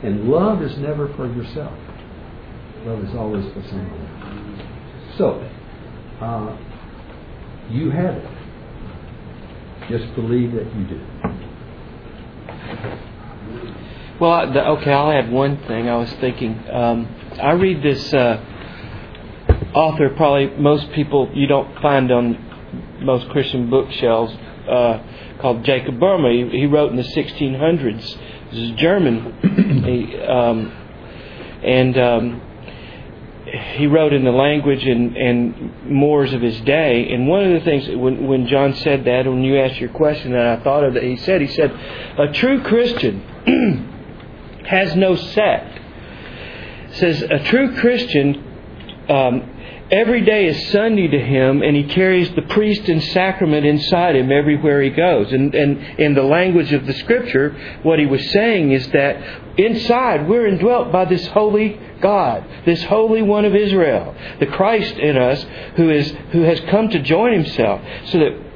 [0.04, 1.76] And love is never for yourself.
[2.84, 5.12] Love is always for someone.
[5.18, 5.48] So,
[6.20, 6.56] uh,
[7.70, 8.28] you have it.
[9.88, 11.00] Just believe that you do.
[14.20, 15.88] Well, the- okay, I'll add one thing.
[15.88, 17.08] I was thinking, um,
[17.42, 18.40] I read this uh,
[19.74, 22.38] author, probably most people you don't find on
[23.00, 24.32] most Christian bookshelves,
[24.68, 25.02] uh,
[25.40, 26.50] called Jacob Boehme.
[26.52, 28.18] He, he wrote in the 1600s.
[28.50, 29.82] This is German.
[29.84, 30.70] he, um,
[31.64, 32.42] and um,
[33.52, 37.12] he wrote in the language and, and mores of his day.
[37.12, 40.34] And one of the things, when, when John said that, when you asked your question,
[40.34, 43.20] and I thought of that, he said, he said, a true Christian
[44.66, 45.80] has no sect.
[46.94, 48.36] Says a true Christian,
[49.08, 49.51] um,
[49.92, 54.32] every day is Sunday to him, and he carries the priest and sacrament inside him
[54.32, 55.32] everywhere he goes.
[55.32, 60.28] And, and in the language of the Scripture, what he was saying is that inside
[60.28, 65.46] we're indwelt by this holy God, this Holy One of Israel, the Christ in us,
[65.76, 68.51] who is who has come to join Himself, so that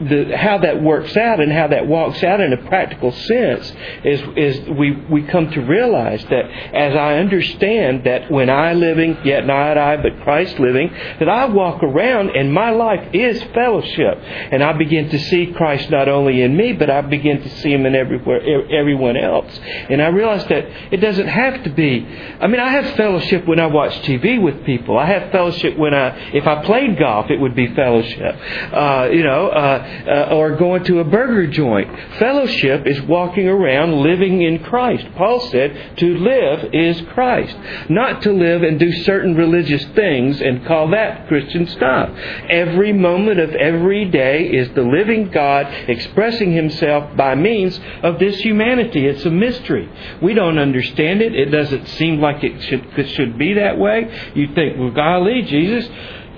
[0.00, 3.72] the how that works out and how that walks out in a practical sense
[4.04, 6.44] is is we we come to realize that
[6.74, 11.46] as I understand that when I living yet not I but Christ living that I
[11.46, 14.18] walk around and my life is fellowship.
[14.52, 17.72] And I begin to see Christ not only in me but I begin to see
[17.72, 18.40] him in everywhere
[18.70, 19.58] everyone else.
[19.88, 22.06] And I realize that it doesn't have to be.
[22.40, 24.98] I mean I have fellowship when I watch TV with people.
[24.98, 28.36] I have fellowship when I if I played golf it would be fellowship.
[28.72, 31.88] Uh, you know uh, uh, or going to a burger joint.
[32.18, 35.06] Fellowship is walking around living in Christ.
[35.16, 37.56] Paul said to live is Christ,
[37.88, 42.10] not to live and do certain religious things and call that Christian stuff.
[42.48, 48.36] Every moment of every day is the living God expressing himself by means of this
[48.38, 49.06] humanity.
[49.06, 49.88] It's a mystery.
[50.22, 51.34] We don't understand it.
[51.34, 54.32] It doesn't seem like it should, it should be that way.
[54.34, 55.88] You think, well, golly, Jesus,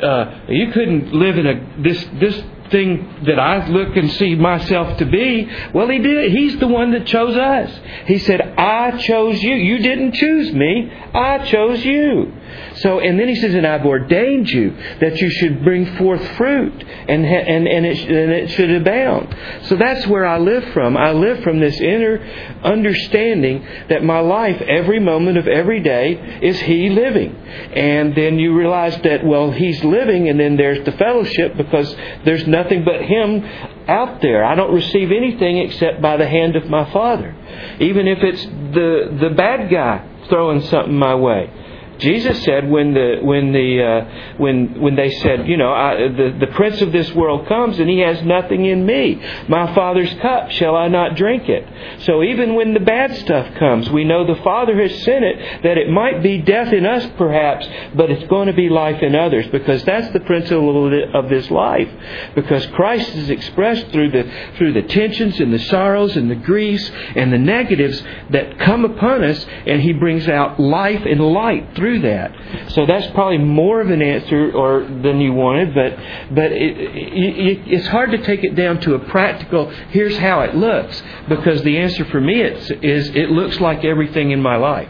[0.03, 2.41] uh, you couldn't live in a this this
[2.71, 5.49] thing that I look and see myself to be.
[5.73, 6.33] Well, He did.
[6.33, 7.71] He's the one that chose us.
[8.07, 9.55] He said, I chose you.
[9.55, 10.93] You didn't choose me.
[11.15, 12.33] I chose you.
[12.77, 16.85] So, and then he says, and I've ordained you that you should bring forth fruit
[17.09, 19.35] and, and, and, it, and it should abound.
[19.65, 20.97] So that's where I live from.
[20.97, 22.19] I live from this inner
[22.63, 27.35] understanding that my life, every moment of every day, is He living.
[27.35, 31.95] And then you realize that, well, He's living, and then there's the fellowship because
[32.25, 33.45] there's nothing but Him
[33.89, 34.45] out there.
[34.45, 37.35] I don't receive anything except by the hand of my Father.
[37.81, 41.51] Even if it's the, the bad guy throwing something my way.
[41.99, 46.37] Jesus said when the when the uh, when when they said, you know, I, the
[46.39, 49.21] the prince of this world comes and he has nothing in me.
[49.49, 51.67] My father's cup shall I not drink it?
[52.05, 55.79] So even when the bad stuff comes, we know the Father has sent it that
[55.79, 59.47] it might be death in us perhaps, but it's going to be life in others
[59.49, 61.89] because that's the principle of this life.
[62.35, 66.91] Because Christ is expressed through the through the tensions and the sorrows and the griefs
[67.17, 71.88] and the negatives that come upon us, and He brings out life and light through
[71.89, 72.71] through that.
[72.73, 75.97] So that's probably more of an answer or than you wanted, but
[76.35, 79.71] but it, it, it's hard to take it down to a practical.
[79.91, 84.31] Here's how it looks, because the answer for me is, is it looks like everything
[84.33, 84.89] in my life,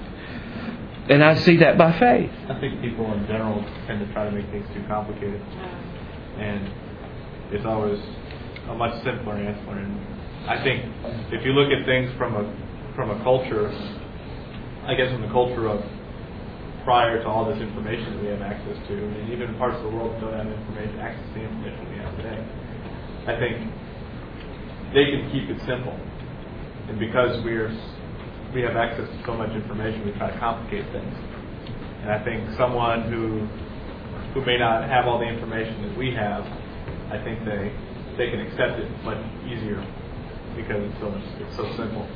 [1.09, 2.31] and I see that by faith.
[2.49, 6.69] I think people in general tend to try to make things too complicated, and
[7.53, 8.01] it's always
[8.69, 9.71] a much simpler answer.
[9.71, 10.85] And I think
[11.33, 13.71] if you look at things from a from a culture,
[14.85, 15.85] I guess in the culture of
[16.89, 19.91] prior to all this information that we have access to, and even parts of the
[19.93, 22.41] world that don't have information, access to the information we have today.
[23.29, 23.55] I think
[24.97, 25.93] they can keep it simple,
[26.89, 27.69] and because we're
[28.57, 31.13] we have access to so much information, we try to complicate things.
[32.01, 33.45] And I think someone who
[34.33, 36.41] who may not have all the information that we have,
[37.13, 37.69] I think they
[38.17, 39.85] they can accept it much easier
[40.57, 42.09] because it's so it's so simple.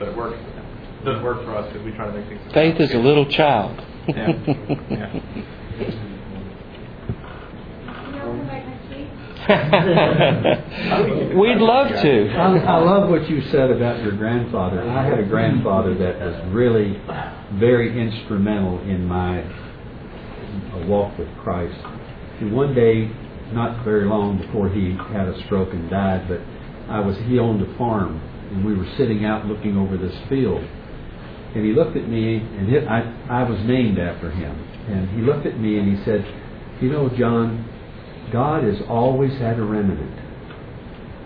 [0.00, 0.42] But it works.
[0.42, 2.52] It doesn't work for us because we try to make things.
[2.52, 3.78] Faith is a little child.
[4.08, 4.32] Yeah.
[4.90, 5.20] yeah.
[9.42, 12.32] We'd love to.
[12.32, 14.88] I, I love what you said about your grandfather.
[14.88, 17.00] I had a grandfather that was really
[17.58, 19.42] very instrumental in my
[20.86, 21.78] walk with Christ.
[22.40, 23.10] And one day,
[23.52, 26.40] not very long before he had a stroke and died, but
[26.88, 30.64] I was he owned a farm, and we were sitting out looking over this field
[31.54, 34.56] and he looked at me, and hit, I, I was named after him.
[34.88, 36.24] And he looked at me and he said,
[36.80, 37.68] You know, John,
[38.32, 40.18] God has always had a remnant.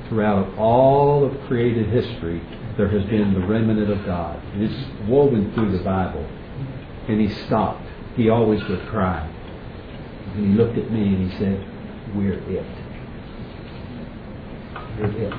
[0.09, 2.43] Throughout all of created history,
[2.77, 4.43] there has been the remnant of God.
[4.53, 6.25] And it's woven through the Bible.
[7.09, 7.87] And he stopped.
[8.17, 9.21] He always would cry.
[10.35, 12.67] And he looked at me and he said, We're it.
[14.99, 15.35] We're it.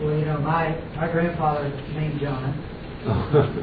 [0.00, 2.73] Well, you know, my, my grandfather named John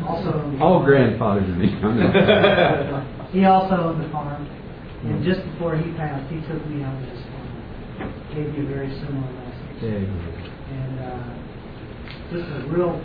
[0.05, 1.73] also all grandfathers are me.
[3.33, 4.45] he also owned the farm,
[5.03, 7.49] and just before he passed, he took me out of his farm,
[8.35, 10.05] gave me a very similar message, yeah.
[10.77, 11.25] and uh,
[12.29, 13.01] just a real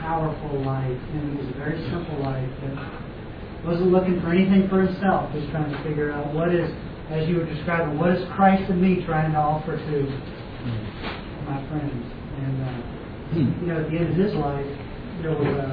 [0.00, 1.00] powerful life.
[1.12, 5.50] And it was a very simple life that wasn't looking for anything for himself, just
[5.50, 6.70] trying to figure out what is,
[7.10, 9.98] as you were describing, what is Christ in me trying to offer to
[11.44, 12.08] my friends.
[12.40, 12.72] And uh,
[13.36, 13.48] hmm.
[13.60, 14.83] you know, at the end of his life
[15.22, 15.70] there was a,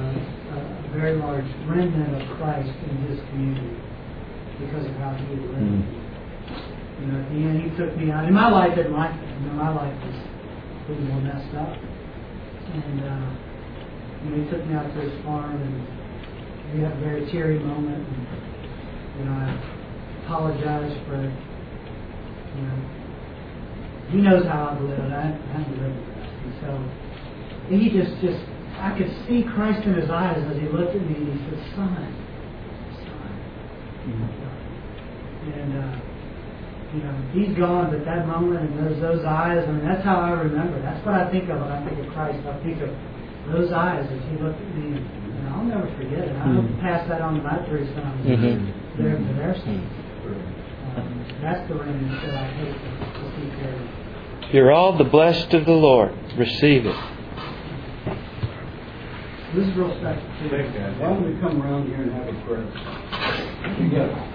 [0.54, 3.80] a, very large remnant of Christ in his community
[4.60, 5.56] because of how he lived.
[5.56, 6.02] Mm.
[7.00, 8.24] You know, at the end, he took me out.
[8.26, 9.32] And my life didn't like that.
[9.40, 11.74] You know, my life was a little more messed up.
[11.74, 13.26] And, uh,
[14.22, 15.74] you know, he took me out to his farm, and
[16.76, 18.06] we had a very teary moment.
[18.06, 18.22] And,
[19.18, 19.48] you know, I
[20.24, 22.78] apologized for, you know,
[24.12, 25.10] he knows how I've lived.
[25.10, 26.30] I haven't lived with us.
[26.44, 26.70] And so
[27.72, 28.44] he just, just,
[28.82, 31.76] I could see Christ in his eyes as he looked at me and he said,
[31.76, 31.94] son,
[32.98, 33.30] son.
[35.54, 36.00] And, uh,
[36.94, 40.20] you know, he's gone, but that moment and those, those eyes, I mean, that's how
[40.20, 40.82] I remember.
[40.82, 42.44] That's what I think of when I think of Christ.
[42.46, 42.90] I think of
[43.52, 44.98] those eyes as he looked at me.
[44.98, 46.36] And I'll never forget it.
[46.36, 48.26] I hope to pass that on to my three sons.
[48.26, 48.72] Mhm.
[48.98, 49.90] There for their sons.
[50.96, 53.88] Um, that's the remnant that I hope to see carried.
[54.52, 56.12] You're all the blessed of the Lord.
[56.36, 56.96] Receive it.
[59.54, 60.24] This is real special.
[60.40, 60.48] too.
[60.48, 60.96] Thanks, guys.
[60.98, 62.64] Why don't we come around here and have a prayer?
[63.76, 64.31] Together.